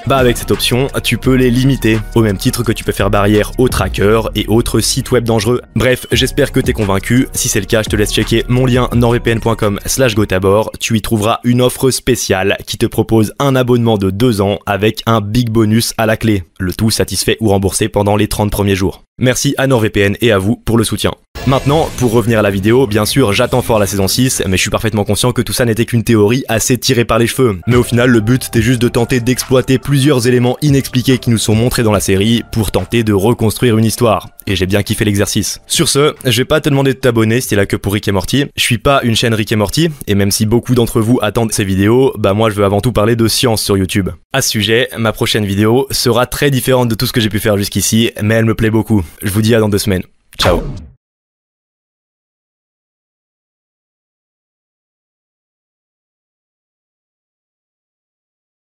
Bah 0.08 0.16
avec 0.20 0.38
cette 0.38 0.52
option, 0.52 0.88
tu 1.04 1.18
peux 1.18 1.34
les 1.34 1.52
limiter, 1.52 2.00
au 2.16 2.22
même 2.22 2.38
titre 2.38 2.64
que 2.64 2.72
tu 2.72 2.86
peux 2.86 2.94
faire 2.94 3.10
barrière 3.10 3.52
aux 3.58 3.68
trackers 3.68 4.30
et 4.36 4.46
autres 4.48 4.80
sites 4.80 5.12
web 5.12 5.26
dangereux. 5.26 5.62
Bref, 5.76 6.08
j'espère 6.14 6.54
que 6.54 6.62
t'es 6.62 6.72
convaincu, 6.72 7.28
si 7.34 7.50
c'est 7.50 7.60
le 7.60 7.66
cas 7.66 7.84
je 7.84 7.90
te 7.90 7.98
laisse 7.98 8.14
checker 8.14 8.46
mon 8.48 8.66
lien 8.66 8.88
nordvpn.com 8.96 9.82
slash 9.86 10.16
gotabor, 10.16 10.72
tu 10.80 10.96
y 10.96 11.02
trouveras 11.02 11.42
une 11.44 11.62
offre 11.62 11.92
spéciale 11.92 12.56
qui 12.66 12.78
te 12.78 12.86
propose 12.86 13.34
un 13.40 13.54
abonnement 13.58 13.98
de 13.98 14.10
2 14.10 14.40
ans 14.40 14.60
avec 14.66 15.04
un 15.08 15.20
big 15.20 15.50
bonus 15.50 15.94
à 15.98 16.06
la 16.06 16.16
clé, 16.16 16.46
le 16.58 16.72
tout 16.72 16.90
satisfait 16.90 17.36
ou 17.42 17.50
remboursé 17.50 17.90
pendant 17.90 18.16
les 18.16 18.30
30 18.30 18.50
premiers 18.50 18.76
jours. 18.76 19.04
Merci 19.20 19.56
à 19.58 19.68
NordVPN 19.68 20.16
et 20.22 20.32
à 20.32 20.38
vous 20.38 20.56
pour 20.56 20.78
le 20.78 20.84
soutien. 20.84 21.12
Maintenant, 21.48 21.90
pour 21.98 22.12
revenir 22.12 22.40
à 22.40 22.42
la 22.42 22.52
vidéo, 22.52 22.88
bien 22.88 23.06
sûr, 23.06 23.32
j'attends 23.32 23.62
fort 23.62 23.80
la 23.80 23.88
saison 23.88 24.08
6, 24.08 24.44
mais 24.48 24.58
je 24.58 24.62
suis 24.62 24.70
parfaitement 24.70 25.06
conscient 25.06 25.32
que 25.32 25.42
tout 25.42 25.54
ça 25.54 25.66
n'était 25.66 25.86
qu'une 25.86 26.04
théorie 26.04 26.44
assez 26.50 26.78
tirée 26.78 27.06
par 27.06 27.18
les 27.18 27.26
cheveux. 27.26 27.58
Mais 27.68 27.78
au 27.78 27.84
final, 27.84 28.10
le 28.10 28.20
but 28.20 28.44
c'était 28.44 28.62
juste 28.62 28.82
de 28.82 28.90
tenter 28.90 29.22
d'exploiter 29.22 29.80
plusieurs 29.98 30.28
éléments 30.28 30.58
inexpliqués 30.62 31.18
qui 31.18 31.32
nous 31.32 31.40
sont 31.40 31.56
montrés 31.56 31.82
dans 31.82 31.92
la 31.92 32.00
série 32.00 32.44
pour 32.52 32.70
tenter 32.70 33.04
de 33.04 33.14
reconstruire 33.14 33.80
une 33.80 33.86
histoire. 33.86 34.30
Et 34.46 34.56
j'ai 34.56 34.68
bien 34.68 34.84
kiffé 34.84 35.04
l'exercice. 35.06 35.60
Sur 35.66 35.90
ce, 35.90 36.14
je 36.24 36.38
vais 36.38 36.46
pas 36.46 36.62
te 36.62 36.70
demander 36.70 36.94
de 36.94 37.00
t'abonner 37.00 37.42
si 37.42 37.48
t'es 37.48 37.56
là 37.56 37.66
que 37.66 37.76
pour 37.76 37.94
Rick 37.94 38.08
et 38.08 38.12
Morty. 38.12 38.46
Je 38.56 38.62
suis 38.62 38.78
pas 38.78 39.02
une 39.02 39.16
chaîne 39.16 39.34
Rick 39.34 39.52
et 39.54 39.56
Morty, 39.56 39.90
et 40.06 40.14
même 40.14 40.30
si 40.30 40.46
beaucoup 40.46 40.76
d'entre 40.76 41.02
vous 41.02 41.18
attendent 41.24 41.52
ces 41.52 41.64
vidéos, 41.64 42.14
bah 42.16 42.36
moi 42.36 42.52
je 42.52 42.56
veux 42.56 42.64
avant 42.64 42.80
tout 42.80 42.92
parler 42.92 43.16
de 43.16 43.28
science 43.28 43.64
sur 43.64 43.76
YouTube. 43.76 44.12
À 44.34 44.44
ce 44.44 44.50
sujet, 44.50 44.88
ma 45.00 45.14
prochaine 45.14 45.46
vidéo 45.46 45.88
sera 45.90 46.28
très 46.28 46.52
différente 46.52 46.90
de 46.90 46.94
tout 46.94 47.08
ce 47.08 47.12
que 47.12 47.20
j'ai 47.20 47.30
pu 47.30 47.40
faire 47.40 47.58
jusqu'ici, 47.58 48.12
mais 48.22 48.36
elle 48.36 48.46
me 48.46 48.54
plaît 48.54 48.70
beaucoup. 48.70 49.04
Je 49.24 49.32
vous 49.32 49.42
dis 49.42 49.56
à 49.56 49.60
dans 49.60 49.70
deux 49.70 49.80
semaines. 49.80 50.04
Ciao 50.40 50.62